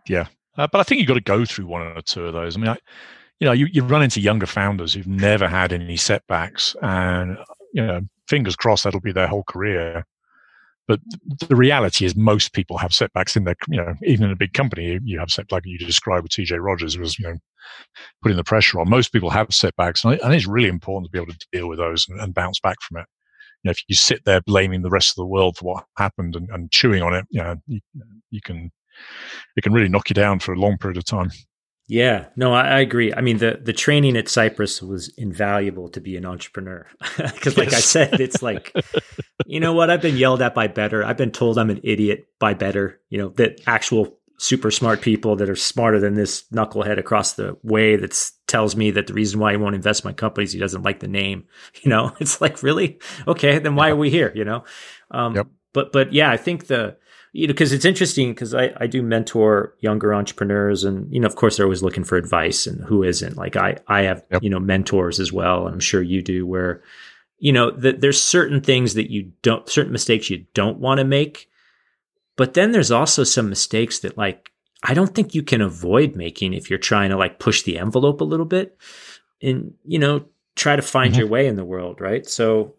[0.07, 0.27] Yeah,
[0.59, 2.57] uh, but I think you've got to go through one or two of those.
[2.57, 2.77] I mean, I,
[3.39, 7.39] you know, you, you run into younger founders who've never had any setbacks, and
[7.73, 8.01] you know,
[8.31, 10.07] fingers crossed that'll be their whole career.
[10.89, 11.01] But
[11.49, 14.55] the reality is, most people have setbacks in their, you know, even in a big
[14.55, 15.53] company, you have setbacks.
[15.53, 17.37] Like you described with TJ Rodgers, was you know,
[18.23, 18.89] putting the pressure on.
[18.89, 22.09] Most people have setbacks, and it's really important to be able to deal with those
[22.09, 23.07] and, and bounce back from it.
[23.63, 26.35] You know, if you sit there blaming the rest of the world for what happened
[26.35, 27.81] and, and chewing on it, you know, you,
[28.31, 28.73] you can
[29.57, 31.31] it can really knock you down for a long period of time.
[31.91, 33.13] Yeah, no, I, I, agree.
[33.13, 36.87] I mean, the the training at Cypress was invaluable to be an entrepreneur
[37.17, 37.79] because, like yes.
[37.79, 38.73] I said, it's like,
[39.45, 39.91] you know what?
[39.91, 41.05] I've been yelled at by better.
[41.05, 43.01] I've been told I'm an idiot by better.
[43.09, 47.57] You know that actual super smart people that are smarter than this knucklehead across the
[47.65, 50.53] way that tells me that the reason why he won't invest in my company is
[50.53, 51.45] he doesn't like the name.
[51.83, 53.59] You know, it's like really okay.
[53.59, 53.95] Then why yeah.
[53.95, 54.31] are we here?
[54.33, 54.63] You know,
[55.11, 55.49] um, yep.
[55.73, 56.99] but but yeah, I think the
[57.33, 61.27] you know, because it's interesting because I, I do mentor younger entrepreneurs and, you know,
[61.27, 64.43] of course they're always looking for advice and who isn't like I, I have, yep.
[64.43, 65.67] you know, mentors as well.
[65.67, 66.83] And I'm sure you do where,
[67.39, 71.05] you know, that there's certain things that you don't, certain mistakes you don't want to
[71.05, 71.49] make.
[72.37, 74.51] But then there's also some mistakes that like,
[74.83, 78.21] I don't think you can avoid making if you're trying to like push the envelope
[78.21, 78.77] a little bit
[79.41, 80.25] and, you know,
[80.57, 81.21] try to find mm-hmm.
[81.21, 82.01] your way in the world.
[82.01, 82.27] Right.
[82.27, 82.75] So,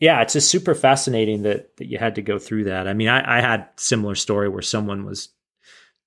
[0.00, 2.86] yeah, it's just super fascinating that that you had to go through that.
[2.86, 5.28] I mean, I, I had similar story where someone was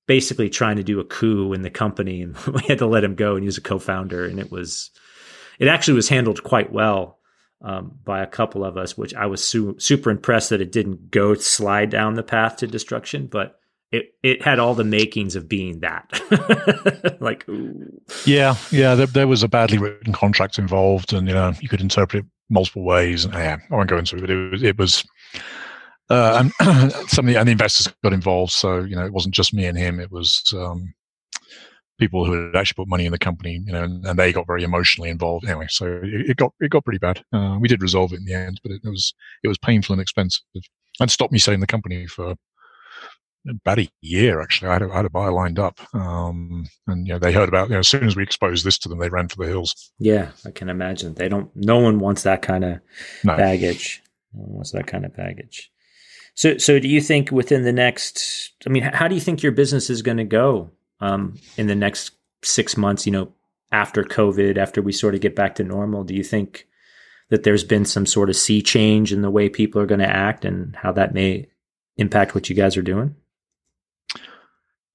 [0.07, 3.15] basically trying to do a coup in the company, and we had to let him
[3.15, 4.91] go, and he was a co-founder, and it was
[5.59, 7.19] it actually was handled quite well
[7.61, 11.11] um, by a couple of us, which I was su- super impressed that it didn't
[11.11, 13.59] go slide down the path to destruction, but
[13.91, 17.17] it it had all the makings of being that.
[17.21, 18.01] like, ooh.
[18.25, 21.81] yeah, yeah, there, there, was a badly written contract involved, and you know you could
[21.81, 23.25] interpret it multiple ways.
[23.25, 25.05] And, yeah, I won't go into it, but it was, it was
[26.09, 28.51] uh, and some of the, and the investors got involved.
[28.51, 30.93] So you know, it wasn't just me and him; it was um,
[31.99, 34.47] people who had actually put money in the company, you know, and, and they got
[34.47, 35.45] very emotionally involved.
[35.45, 37.23] Anyway, so it, it got it got pretty bad.
[37.31, 39.13] Uh, we did resolve it in the end, but it, it was
[39.43, 40.43] it was painful and expensive,
[40.99, 42.35] and stopped me selling the company for
[43.49, 44.69] about a year actually.
[44.69, 47.49] I had a, I had a buyer lined up, um, and you know they heard
[47.49, 47.69] about.
[47.69, 49.91] You know, as soon as we exposed this to them, they ran for the hills.
[49.99, 51.15] Yeah, I can imagine.
[51.15, 51.49] They don't.
[51.55, 52.79] No one wants that kind of
[53.23, 53.37] no.
[53.37, 54.01] baggage.
[54.33, 55.71] No one wants that kind of baggage.
[56.33, 58.53] So, so do you think within the next?
[58.65, 61.75] I mean, how do you think your business is going to go um, in the
[61.75, 62.11] next
[62.43, 63.05] six months?
[63.05, 63.33] You know,
[63.71, 66.67] after COVID, after we sort of get back to normal, do you think
[67.29, 70.09] that there's been some sort of sea change in the way people are going to
[70.09, 71.47] act and how that may
[71.97, 73.15] impact what you guys are doing?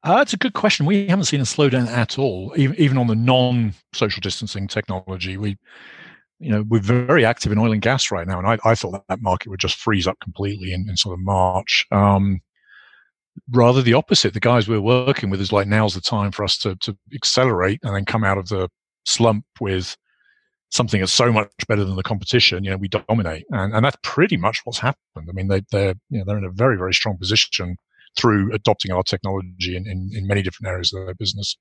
[0.06, 0.86] Uh, that's a good question.
[0.86, 5.36] We haven't seen a slowdown at all, even, even on the non-social distancing technology.
[5.36, 5.58] We,
[6.38, 8.92] you know, we're very active in oil and gas right now, and I, I thought
[8.92, 11.86] that, that market would just freeze up completely in, in sort of March.
[11.90, 12.40] Um,
[13.50, 14.32] rather the opposite.
[14.32, 17.80] The guys we're working with is like now's the time for us to to accelerate
[17.82, 18.68] and then come out of the
[19.06, 19.96] slump with
[20.70, 22.62] something that's so much better than the competition.
[22.62, 25.26] You know, we dominate, and and that's pretty much what's happened.
[25.28, 27.76] I mean, they they're you know they're in a very very strong position
[28.16, 31.56] through adopting our technology in, in, in many different areas of their business.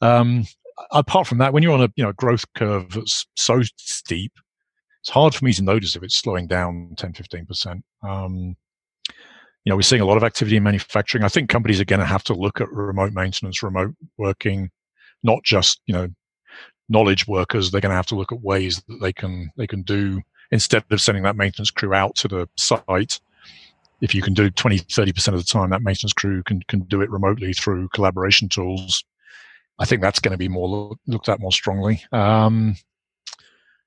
[0.00, 0.44] Um,
[0.92, 4.32] apart from that, when you're on a you know growth curve that's so steep,
[5.00, 7.82] it's hard for me to notice if it's slowing down 10, 15%.
[8.02, 8.56] Um,
[9.64, 11.24] you know, we're seeing a lot of activity in manufacturing.
[11.24, 14.70] I think companies are going to have to look at remote maintenance, remote working,
[15.22, 16.08] not just, you know,
[16.88, 17.70] knowledge workers.
[17.70, 20.84] They're going to have to look at ways that they can, they can do instead
[20.90, 23.20] of sending that maintenance crew out to the site,
[24.00, 27.00] if you can do 20, 30% of the time, that maintenance crew can, can do
[27.00, 29.04] it remotely through collaboration tools.
[29.78, 32.02] I think that's going to be more looked at more strongly.
[32.12, 32.76] Um,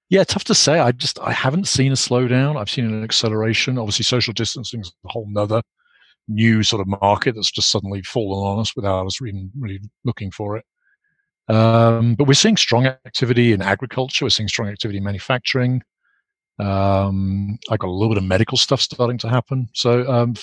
[0.10, 0.80] yeah, tough to say.
[0.80, 2.58] I just I haven't seen a slowdown.
[2.58, 3.78] I've seen an acceleration.
[3.78, 5.62] Obviously, social distancing is a whole nother
[6.28, 10.32] new sort of market that's just suddenly fallen on us without us even really looking
[10.32, 10.66] for it.
[11.48, 14.26] Um, but we're seeing strong activity in agriculture.
[14.26, 15.82] We're seeing strong activity in manufacturing.
[16.62, 19.70] Um, I got a little bit of medical stuff starting to happen.
[19.74, 20.36] So um,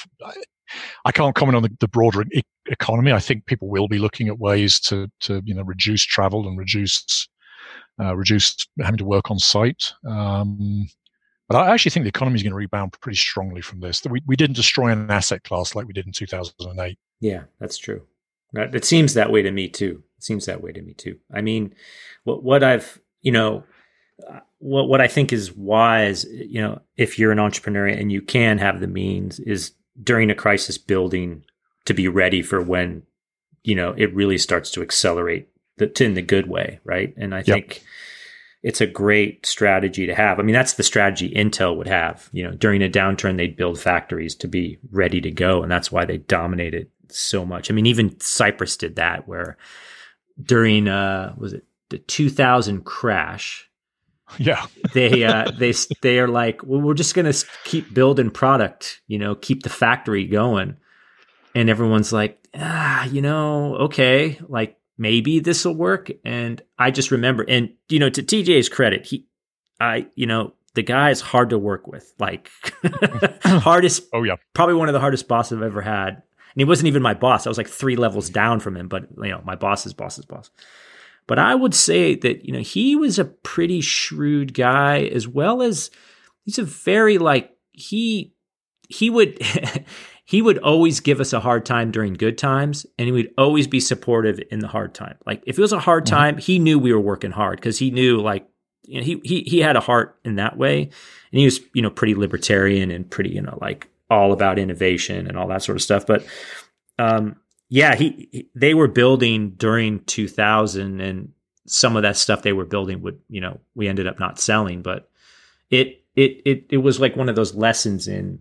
[1.05, 3.12] I, can't comment on the, the broader e- economy.
[3.12, 6.59] I think people will be looking at ways to to you know reduce travel and
[6.59, 7.29] reduce
[8.01, 9.93] uh, reduce having to work on site.
[10.07, 10.89] Um,
[11.49, 14.03] but I actually think the economy is going to rebound pretty strongly from this.
[14.05, 16.99] We we didn't destroy an asset class like we did in 2008.
[17.21, 18.03] Yeah, that's true.
[18.55, 20.03] It seems that way to me too.
[20.16, 21.19] It seems that way to me too.
[21.33, 21.75] I mean,
[22.25, 23.64] what what I've you know,
[24.59, 28.59] what what I think is wise, you know, if you're an entrepreneur and you can
[28.59, 31.45] have the means, is during a crisis building
[31.85, 33.03] to be ready for when
[33.64, 35.49] you know it really starts to accelerate
[35.79, 37.14] the, in the good way, right?
[37.16, 37.47] And I yep.
[37.47, 37.83] think
[38.62, 40.39] it's a great strategy to have.
[40.39, 42.29] I mean, that's the strategy Intel would have.
[42.33, 45.93] You know, during a downturn, they'd build factories to be ready to go, and that's
[45.93, 47.71] why they dominated so much.
[47.71, 49.57] I mean, even Cypress did that, where
[50.43, 53.68] during uh, was it the 2000 crash?
[54.39, 55.72] Yeah, they uh, they
[56.03, 57.33] they are like, well, we're just gonna
[57.64, 60.76] keep building product, you know, keep the factory going,
[61.55, 66.11] and everyone's like, ah, you know, okay, like maybe this will work.
[66.24, 69.26] And I just remember, and you know, to TJ's credit, he,
[69.81, 72.51] I, you know, the guy is hard to work with, like
[73.43, 74.05] hardest.
[74.12, 76.09] Oh yeah, probably one of the hardest bosses I've ever had.
[76.09, 77.47] And he wasn't even my boss.
[77.47, 80.51] I was like three levels down from him, but you know, my boss's boss's boss.
[81.29, 85.62] But I would say that you know he was a pretty shrewd guy, as well
[85.62, 85.91] as
[86.45, 88.35] he's a very like he
[88.89, 89.41] he would
[90.24, 93.66] he would always give us a hard time during good times and he would always
[93.66, 95.16] be supportive in the hard time.
[95.24, 96.16] Like if it was a hard mm-hmm.
[96.16, 98.47] time, he knew we were working hard because he knew like
[98.85, 100.83] you know, he he he had a heart in that way.
[100.83, 105.26] And he was, you know, pretty libertarian and pretty, you know, like all about innovation
[105.26, 106.07] and all that sort of stuff.
[106.07, 106.26] But
[106.99, 107.37] um
[107.69, 111.33] yeah, he, he they were building during 2000 and
[111.66, 114.83] some of that stuff they were building would, you know, we ended up not selling,
[114.83, 115.11] but
[115.71, 118.41] it it it it was like one of those lessons in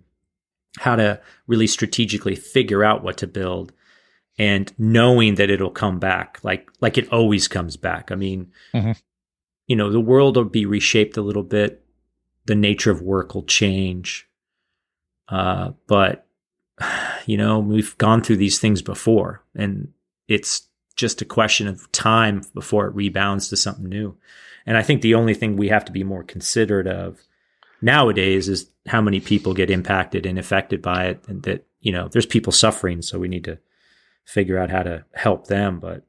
[0.80, 3.73] how to really strategically figure out what to build
[4.38, 8.11] and knowing that it'll come back like like it always comes back.
[8.11, 8.93] I mean mm-hmm.
[9.67, 11.84] you know the world will be reshaped a little bit.
[12.45, 14.30] The nature of work will change.
[15.28, 16.26] Uh, but
[17.25, 19.89] you know we've gone through these things before and
[20.28, 24.17] it's just a question of time before it rebounds to something new.
[24.65, 27.19] And i think the only thing we have to be more considerate of
[27.82, 32.07] nowadays is how many people get impacted and affected by it and that you know
[32.07, 33.57] there's people suffering so we need to
[34.25, 36.03] figure out how to help them but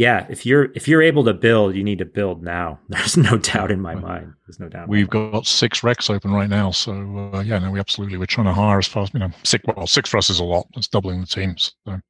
[0.00, 2.80] yeah if you're if you're able to build you need to build now.
[2.88, 4.32] There's no doubt in my mind.
[4.46, 6.92] There's no doubt we've got six recs open right now so
[7.34, 9.86] uh, yeah no we absolutely we're trying to hire as fast you know six well
[9.86, 10.66] six for us is a lot.
[10.76, 12.00] It's doubling the teams so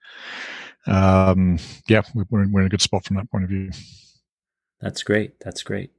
[0.86, 3.70] um yeah we're in, we're in a good spot from that point of view.
[4.80, 5.38] That's great.
[5.41, 5.91] That's great.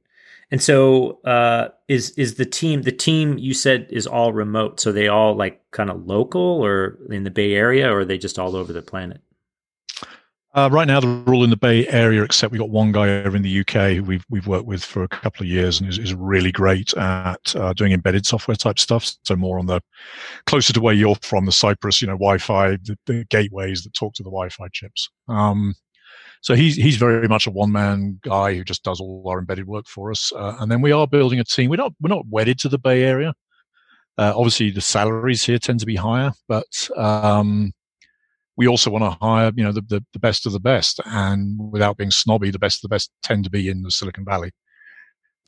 [0.50, 4.80] And so, uh, is is the team the team you said is all remote?
[4.80, 8.18] So they all like kind of local or in the Bay Area, or are they
[8.18, 9.22] just all over the planet?
[10.54, 13.34] Uh, right now, they're all in the Bay Area, except we've got one guy over
[13.34, 15.98] in the UK who we've we've worked with for a couple of years and is,
[15.98, 19.10] is really great at uh, doing embedded software type stuff.
[19.24, 19.80] So more on the
[20.44, 24.12] closer to where you're from, the Cypress, you know, Wi-Fi, the, the gateways that talk
[24.14, 25.08] to the Wi-Fi chips.
[25.26, 25.74] Um,
[26.42, 29.66] so he's he's very much a one man guy who just does all our embedded
[29.66, 30.32] work for us.
[30.36, 31.70] Uh, and then we are building a team.
[31.70, 33.32] We're not we're not wedded to the Bay Area.
[34.18, 37.72] Uh, obviously, the salaries here tend to be higher, but um,
[38.56, 41.00] we also want to hire you know the, the, the best of the best.
[41.06, 44.24] And without being snobby, the best of the best tend to be in the Silicon
[44.24, 44.52] Valley.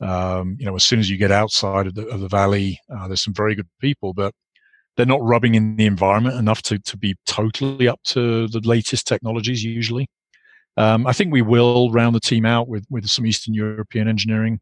[0.01, 3.07] Um, you know, as soon as you get outside of the, of the valley, uh,
[3.07, 4.33] there's some very good people, but
[4.97, 9.07] they're not rubbing in the environment enough to, to be totally up to the latest
[9.07, 10.07] technologies usually.
[10.77, 14.59] Um, I think we will round the team out with, with some Eastern European engineering.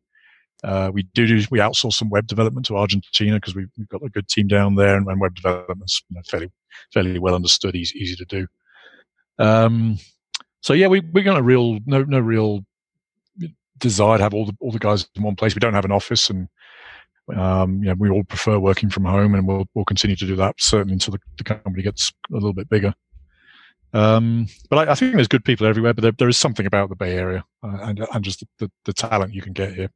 [0.63, 4.01] Uh, we do, do, we outsource some web development to Argentina because we've, we've, got
[4.03, 6.51] a good team down there, and, and web development's you know, fairly
[6.93, 8.47] fairly well understood, easy, easy to do.
[9.39, 9.97] Um,
[10.61, 12.65] so yeah, we we got a real no no real
[13.80, 15.55] desire to have all the all the guys in one place.
[15.55, 16.47] We don't have an office, and
[17.36, 20.36] um, you know, we all prefer working from home, and we'll we'll continue to do
[20.38, 22.93] that certainly until the, the company gets a little bit bigger.
[23.93, 25.93] Um, but I, I, think there's good people everywhere.
[25.93, 28.71] But there, there is something about the Bay Area uh, and, and just the, the,
[28.86, 29.91] the, talent you can get here.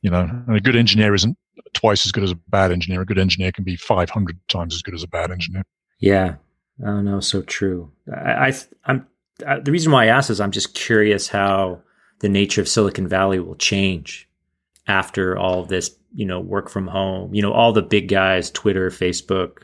[0.00, 1.36] You know, and a good engineer isn't
[1.72, 3.00] twice as good as a bad engineer.
[3.00, 5.64] A good engineer can be 500 times as good as a bad engineer.
[5.98, 6.36] Yeah,
[6.84, 7.92] oh no, so true.
[8.12, 8.52] I, I
[8.84, 9.06] I'm
[9.46, 11.82] I, the reason why I ask is I'm just curious how
[12.20, 14.28] the nature of Silicon Valley will change
[14.86, 15.96] after all this.
[16.14, 17.34] You know, work from home.
[17.34, 19.62] You know, all the big guys, Twitter, Facebook.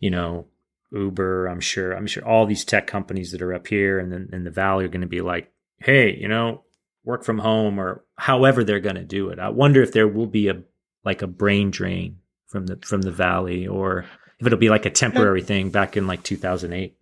[0.00, 0.46] You know,
[0.92, 4.28] Uber, I'm sure, I'm sure all these tech companies that are up here and then
[4.32, 6.64] in the valley are going to be like, hey, you know,
[7.04, 9.38] work from home or however they're going to do it.
[9.38, 10.62] I wonder if there will be a
[11.04, 14.04] like a brain drain from the from the valley or
[14.40, 16.94] if it'll be like a temporary thing back in like 2008.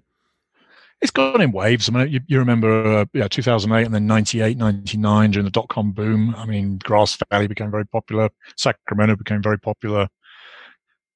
[1.01, 1.89] it's gone in waves.
[1.89, 5.68] I mean, you, you remember, uh, yeah, 2008 and then 98, 99 during the dot
[5.68, 6.35] com boom.
[6.37, 8.30] I mean, Grass Valley became very popular.
[8.57, 10.09] Sacramento became very popular.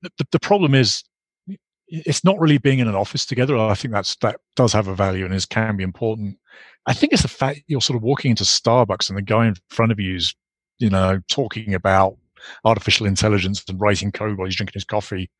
[0.02, 1.04] The, the, the problem is,
[1.90, 3.56] it's not really being in an office together.
[3.56, 6.36] I think that's that does have a value and is can be important.
[6.86, 9.54] I think it's the fact you're sort of walking into Starbucks and the guy in
[9.70, 10.34] front of you is,
[10.78, 12.18] you know, talking about
[12.64, 15.30] artificial intelligence and writing code while he's drinking his coffee.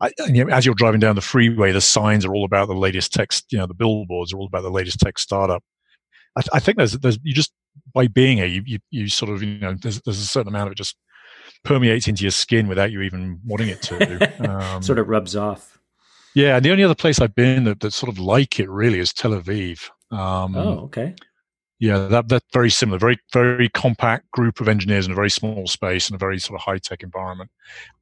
[0.00, 2.74] I, you know, as you're driving down the freeway, the signs are all about the
[2.74, 3.30] latest tech.
[3.50, 5.62] You know, the billboards are all about the latest tech startup.
[6.36, 7.52] I, I think there's, there's, you just
[7.94, 10.68] by being here, you, you, you sort of, you know, there's, there's a certain amount
[10.68, 10.96] of it just
[11.64, 14.32] permeates into your skin without you even wanting it to.
[14.46, 15.78] Um, sort of rubs off.
[16.34, 18.98] Yeah, and the only other place I've been that, that's sort of like it really
[18.98, 19.88] is Tel Aviv.
[20.10, 21.14] Um, oh, okay.
[21.78, 22.98] Yeah, that that's very similar.
[22.98, 26.60] Very very compact group of engineers in a very small space in a very sort
[26.60, 27.50] of high tech environment.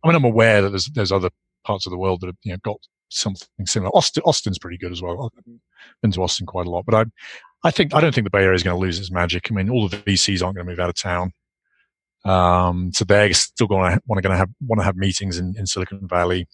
[0.03, 1.31] I mean, I'm aware that there's there's other
[1.65, 3.91] parts of the world that have you know got something similar.
[3.91, 5.33] Austin, Austin's pretty good as well.
[5.37, 5.45] I've
[6.03, 7.05] been to Austin quite a lot, but I,
[7.69, 9.51] I think I don't think the Bay Area is going to lose its magic.
[9.51, 11.33] I mean, all the VCs aren't going to move out of town,
[12.25, 15.67] um, so they're still going to want to have want to have meetings in, in
[15.67, 16.49] Silicon Valley.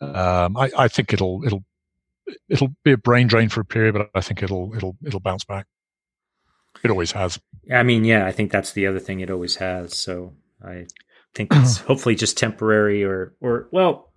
[0.00, 1.64] Um, I, I think it'll it'll
[2.48, 5.44] it'll be a brain drain for a period, but I think it'll it'll it'll bounce
[5.44, 5.66] back.
[6.82, 7.38] It always has.
[7.72, 9.20] I mean, yeah, I think that's the other thing.
[9.20, 9.96] It always has.
[9.96, 10.86] So I
[11.34, 14.11] think it's hopefully just temporary, or or well,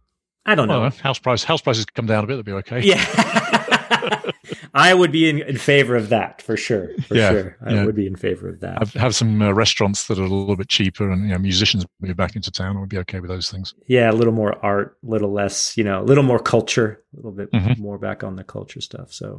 [0.46, 0.82] I don't know.
[0.82, 2.82] Well, house price house prices come down a bit, they'll be okay.
[2.82, 3.04] Yeah.
[4.74, 6.89] I would be in, in, favor of that for sure.
[7.08, 7.86] For yeah, sure, I yeah.
[7.86, 8.78] would be in favor of that.
[8.80, 11.86] Have, have some uh, restaurants that are a little bit cheaper, and you know, musicians
[12.02, 12.76] move back into town.
[12.76, 13.74] I would be okay with those things.
[13.88, 17.16] Yeah, a little more art, a little less, you know, a little more culture, a
[17.16, 17.82] little bit mm-hmm.
[17.82, 19.14] more back on the culture stuff.
[19.14, 19.38] So,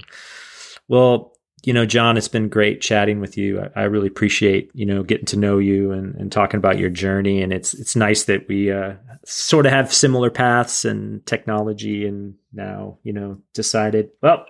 [0.89, 1.36] well,
[1.67, 3.61] you know, John, it's been great chatting with you.
[3.61, 6.91] I, I, really appreciate, you know, getting to know you and, and talking about your
[6.91, 7.43] journey.
[7.43, 8.95] And it's it's nice that we uh,
[9.25, 14.47] sort of have similar paths and technology and now, you know, decided, well,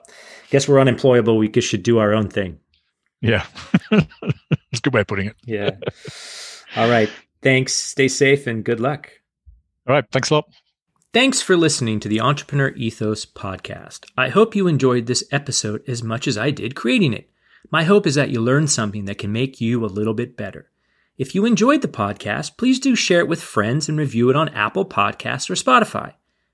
[0.50, 1.38] guess we're unemployable.
[1.38, 2.60] We should do our own thing.
[3.22, 3.46] Yeah.
[3.90, 4.06] That's
[4.74, 5.36] a good way of putting it.
[5.46, 5.70] yeah.
[6.76, 7.10] All right.
[7.40, 7.72] Thanks.
[7.72, 9.10] Stay safe and good luck.
[9.88, 10.04] All right.
[10.12, 10.44] Thanks a lot.
[11.16, 14.04] Thanks for listening to the Entrepreneur Ethos podcast.
[14.18, 17.30] I hope you enjoyed this episode as much as I did creating it.
[17.70, 20.70] My hope is that you learned something that can make you a little bit better.
[21.16, 24.50] If you enjoyed the podcast, please do share it with friends and review it on
[24.50, 26.12] Apple Podcasts or Spotify.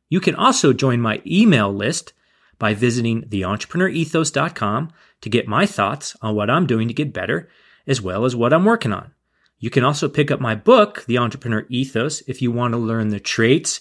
[0.09, 2.13] You can also join my email list
[2.61, 4.93] by visiting theentrepreneurethos.com
[5.23, 7.49] to get my thoughts on what I'm doing to get better,
[7.89, 9.11] as well as what I'm working on.
[9.59, 13.09] You can also pick up my book, The Entrepreneur Ethos, if you want to learn
[13.09, 13.81] the traits